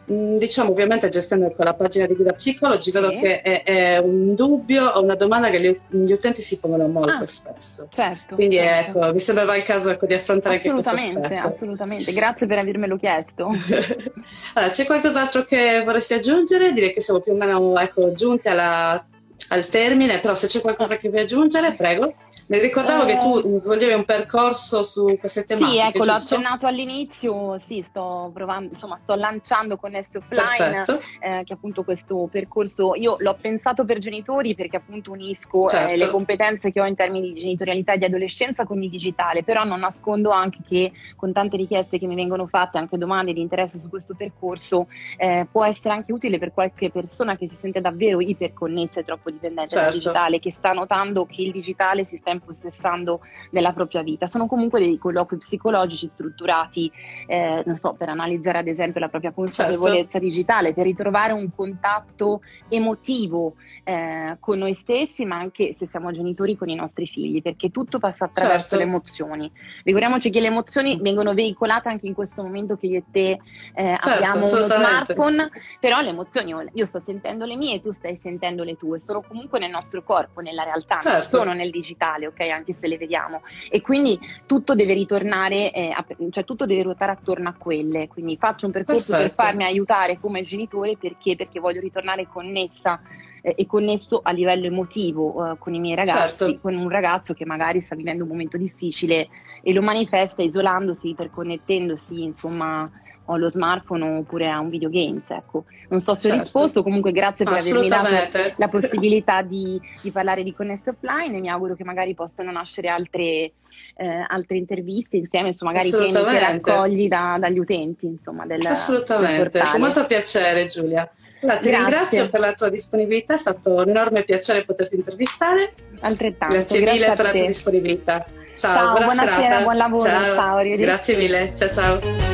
diciamo, 0.06 0.70
ovviamente 0.70 1.08
gestendo 1.08 1.52
con 1.52 1.64
la 1.64 1.74
pagina 1.74 2.06
di 2.06 2.14
Guida 2.14 2.32
Psicologi, 2.32 2.90
vedo 2.92 3.10
sì. 3.10 3.18
che 3.18 3.42
è, 3.42 3.62
è, 3.64 3.98
un 3.98 4.34
dubbio 4.34 4.86
o 4.86 5.02
una 5.02 5.16
domanda 5.16 5.50
che 5.50 5.60
gli, 5.60 5.80
gli 5.88 6.12
utenti 6.12 6.40
si 6.40 6.58
pongono 6.60 6.86
molto 6.86 7.24
ah, 7.24 7.26
spesso. 7.26 7.88
Certo. 7.90 8.36
Quindi 8.36 8.56
certo. 8.56 8.98
ecco, 8.98 9.12
mi 9.12 9.20
sembrava 9.20 9.56
il 9.56 9.64
caso 9.64 9.90
ecco, 9.90 10.06
di 10.06 10.14
affrontare 10.14 10.56
anche 10.56 10.70
questo 10.70 10.94
Assolutamente, 10.94 11.36
assolutamente. 11.36 12.12
Grazie 12.12 12.46
per 12.46 12.58
avermelo 12.58 12.96
chiesto. 12.96 13.48
allora, 14.54 14.70
c'è 14.72 14.84
qualcos'altro 14.84 15.44
che 15.44 15.82
vorresti 15.84 16.14
aggiungere? 16.14 16.72
Direi 16.72 16.92
che 16.92 17.00
siamo 17.00 17.20
più 17.20 17.32
o 17.32 17.36
meno 17.36 17.76
ecco, 17.78 18.12
giunti 18.12 18.48
alla 18.48 19.04
al 19.48 19.68
termine, 19.68 20.18
però 20.18 20.34
se 20.34 20.46
c'è 20.46 20.60
qualcosa 20.60 20.96
che 20.96 21.08
vuoi 21.08 21.22
aggiungere, 21.22 21.74
prego. 21.74 22.14
Mi 22.46 22.58
ricordavo 22.58 23.04
eh, 23.04 23.06
che 23.06 23.18
tu 23.18 23.54
eh. 23.54 23.58
svolgevi 23.58 23.94
un 23.94 24.04
percorso 24.04 24.82
su 24.82 25.16
queste 25.18 25.44
tematiche. 25.44 25.70
Sì, 25.70 25.78
ecco, 25.78 25.98
giusto? 25.98 26.04
l'ho 26.04 26.18
accennato 26.18 26.66
all'inizio, 26.66 27.58
sì, 27.58 27.80
sto 27.82 28.30
provando, 28.34 28.68
insomma, 28.70 28.98
sto 28.98 29.14
lanciando 29.14 29.76
con 29.76 29.92
Nest 29.92 30.16
Offline, 30.16 30.84
eh, 31.20 31.42
che 31.44 31.52
appunto 31.52 31.84
questo 31.84 32.28
percorso, 32.30 32.94
io 32.94 33.16
l'ho 33.18 33.36
pensato 33.40 33.84
per 33.84 33.98
genitori 33.98 34.54
perché 34.54 34.76
appunto 34.76 35.12
unisco 35.12 35.68
certo. 35.68 35.88
eh, 35.88 35.92
le 35.92 35.98
certo. 36.00 36.12
competenze 36.12 36.70
che 36.70 36.80
ho 36.80 36.86
in 36.86 36.94
termini 36.94 37.28
di 37.28 37.34
genitorialità 37.34 37.94
e 37.94 37.98
di 37.98 38.04
adolescenza 38.04 38.64
con 38.64 38.82
il 38.82 38.90
digitale, 38.90 39.42
però 39.42 39.64
non 39.64 39.80
nascondo 39.80 40.30
anche 40.30 40.58
che 40.66 40.92
con 41.16 41.32
tante 41.32 41.56
richieste 41.56 41.98
che 41.98 42.06
mi 42.06 42.14
vengono 42.14 42.46
fatte, 42.46 42.78
anche 42.78 42.98
domande 42.98 43.32
di 43.32 43.40
interesse 43.40 43.78
su 43.78 43.88
questo 43.88 44.14
percorso, 44.14 44.88
eh, 45.16 45.46
può 45.50 45.64
essere 45.64 45.94
anche 45.94 46.12
utile 46.12 46.38
per 46.38 46.52
qualche 46.52 46.90
persona 46.90 47.36
che 47.36 47.48
si 47.48 47.56
sente 47.58 47.80
davvero 47.80 48.20
iperconnessa 48.20 49.00
e 49.00 49.04
troppo 49.04 49.30
dipendente 49.34 49.74
certo. 49.74 49.90
dal 49.90 49.98
digitale, 49.98 50.38
che 50.38 50.52
sta 50.52 50.72
notando 50.72 51.26
che 51.26 51.42
il 51.42 51.52
digitale 51.52 52.04
si 52.04 52.16
sta 52.16 52.30
impossessando 52.30 53.20
della 53.50 53.72
propria 53.72 54.02
vita. 54.02 54.26
Sono 54.26 54.46
comunque 54.46 54.80
dei 54.80 54.98
colloqui 54.98 55.36
psicologici 55.36 56.08
strutturati, 56.08 56.90
eh, 57.26 57.62
non 57.64 57.78
so, 57.78 57.94
per 57.94 58.08
analizzare 58.08 58.58
ad 58.58 58.66
esempio 58.66 59.00
la 59.00 59.08
propria 59.08 59.32
consapevolezza 59.32 60.18
certo. 60.18 60.26
digitale, 60.26 60.72
per 60.72 60.84
ritrovare 60.84 61.32
un 61.32 61.50
contatto 61.54 62.40
emotivo 62.68 63.54
eh, 63.84 64.36
con 64.40 64.58
noi 64.58 64.74
stessi, 64.74 65.24
ma 65.24 65.36
anche 65.36 65.72
se 65.72 65.86
siamo 65.86 66.10
genitori 66.10 66.56
con 66.56 66.68
i 66.68 66.74
nostri 66.74 67.06
figli, 67.06 67.42
perché 67.42 67.70
tutto 67.70 67.98
passa 67.98 68.26
attraverso 68.26 68.70
certo. 68.70 68.76
le 68.76 68.82
emozioni. 68.82 69.52
Ricordiamoci 69.82 70.30
che 70.30 70.40
le 70.40 70.48
emozioni 70.48 70.98
vengono 71.00 71.34
veicolate 71.34 71.88
anche 71.88 72.06
in 72.06 72.14
questo 72.14 72.42
momento 72.42 72.76
che 72.76 72.86
io 72.86 72.98
e 72.98 73.04
te 73.10 73.30
eh, 73.30 73.38
certo, 73.74 74.08
abbiamo 74.10 74.48
uno 74.48 74.66
smartphone, 74.66 75.50
però 75.80 76.00
le 76.00 76.10
emozioni, 76.10 76.54
io 76.72 76.86
sto 76.86 77.00
sentendo 77.00 77.44
le 77.44 77.56
mie 77.56 77.76
e 77.76 77.80
tu 77.80 77.90
stai 77.90 78.16
sentendo 78.16 78.64
le 78.64 78.76
tue, 78.76 78.98
sono 78.98 79.13
comunque 79.22 79.58
nel 79.58 79.70
nostro 79.70 80.02
corpo, 80.02 80.40
nella 80.40 80.64
realtà, 80.64 80.98
non 81.02 81.14
certo. 81.14 81.36
sono 81.36 81.52
nel 81.52 81.70
digitale 81.70 81.82
digitale, 81.84 82.26
ok? 82.26 82.40
Anche 82.40 82.74
se 82.78 82.86
le 82.86 82.96
vediamo. 82.96 83.42
E 83.70 83.80
quindi 83.80 84.18
tutto 84.46 84.74
deve 84.74 84.94
ritornare, 84.94 85.72
eh, 85.72 85.90
a, 85.90 86.04
cioè 86.30 86.44
tutto 86.44 86.66
deve 86.66 86.82
ruotare 86.82 87.12
attorno 87.12 87.48
a 87.48 87.54
quelle. 87.54 88.08
Quindi 88.08 88.36
faccio 88.36 88.66
un 88.66 88.72
percorso 88.72 89.12
Perfetto. 89.12 89.34
per 89.34 89.44
farmi 89.44 89.64
aiutare 89.64 90.18
come 90.18 90.42
genitore 90.42 90.96
perché? 90.96 91.36
Perché 91.36 91.60
voglio 91.60 91.80
ritornare 91.80 92.26
connessa 92.26 93.00
eh, 93.42 93.54
e 93.56 93.66
connesso 93.66 94.20
a 94.22 94.30
livello 94.32 94.66
emotivo 94.66 95.52
eh, 95.52 95.58
con 95.58 95.74
i 95.74 95.80
miei 95.80 95.96
ragazzi, 95.96 96.44
certo. 96.44 96.58
con 96.60 96.74
un 96.74 96.88
ragazzo 96.88 97.34
che 97.34 97.44
magari 97.44 97.80
sta 97.80 97.94
vivendo 97.94 98.24
un 98.24 98.30
momento 98.30 98.56
difficile 98.56 99.28
e 99.62 99.72
lo 99.72 99.82
manifesta 99.82 100.42
isolandosi, 100.42 101.10
iperconnettendosi, 101.10 102.22
insomma 102.22 102.90
o 103.26 103.34
allo 103.34 103.48
smartphone 103.48 104.18
oppure 104.18 104.48
a 104.50 104.58
un 104.58 104.68
videogames. 104.68 105.28
Ecco. 105.28 105.64
Non 105.88 106.00
so 106.00 106.14
se 106.14 106.22
certo. 106.22 106.36
ho 106.36 106.42
risposto, 106.42 106.82
comunque 106.82 107.12
grazie 107.12 107.44
per 107.44 107.58
avermi 107.58 107.88
dato 107.88 108.08
la 108.56 108.68
possibilità 108.68 109.42
di, 109.42 109.80
di, 110.02 110.10
parlare 110.10 110.42
di 110.42 110.52
Connect 110.54 110.88
Offline 110.88 111.36
e 111.36 111.40
mi 111.40 111.48
auguro 111.48 111.74
che 111.74 111.84
magari 111.84 112.14
possano 112.14 112.50
nascere 112.50 112.88
altre, 112.88 113.52
eh, 113.96 114.24
altre 114.26 114.56
interviste 114.56 115.16
insieme 115.16 115.52
su 115.52 115.64
magari 115.64 115.90
temi 115.90 116.12
che 116.12 116.38
raccogli 116.38 117.08
da, 117.08 117.36
dagli 117.38 117.58
utenti. 117.58 118.06
Insomma, 118.06 118.46
del, 118.46 118.64
Assolutamente, 118.66 119.50
del 119.50 119.68
con 119.70 119.80
molto 119.80 120.06
piacere 120.06 120.66
Giulia. 120.66 121.08
Allora, 121.40 121.58
ti 121.58 121.68
grazie. 121.68 121.82
ringrazio 121.82 122.30
per 122.30 122.40
la 122.40 122.52
tua 122.54 122.70
disponibilità, 122.70 123.34
è 123.34 123.38
stato 123.38 123.74
un 123.74 123.88
enorme 123.88 124.22
piacere 124.24 124.64
poterti 124.64 124.96
intervistare. 124.96 125.74
Altrettanto. 126.00 126.54
Grazie, 126.54 126.80
grazie 126.80 127.00
mille 127.00 127.14
per 127.14 127.24
la 127.24 127.30
tua 127.30 127.46
disponibilità. 127.46 128.26
Ciao, 128.54 128.74
ciao 128.74 128.90
buona 128.92 129.06
buonasera, 129.06 129.36
serata. 129.36 129.62
buon 129.62 129.76
lavoro. 129.76 130.08
Ciao, 130.08 130.34
ciao 130.34 130.76
grazie 130.76 131.16
mille. 131.16 131.52
Ciao 131.54 131.70
ciao. 131.70 132.33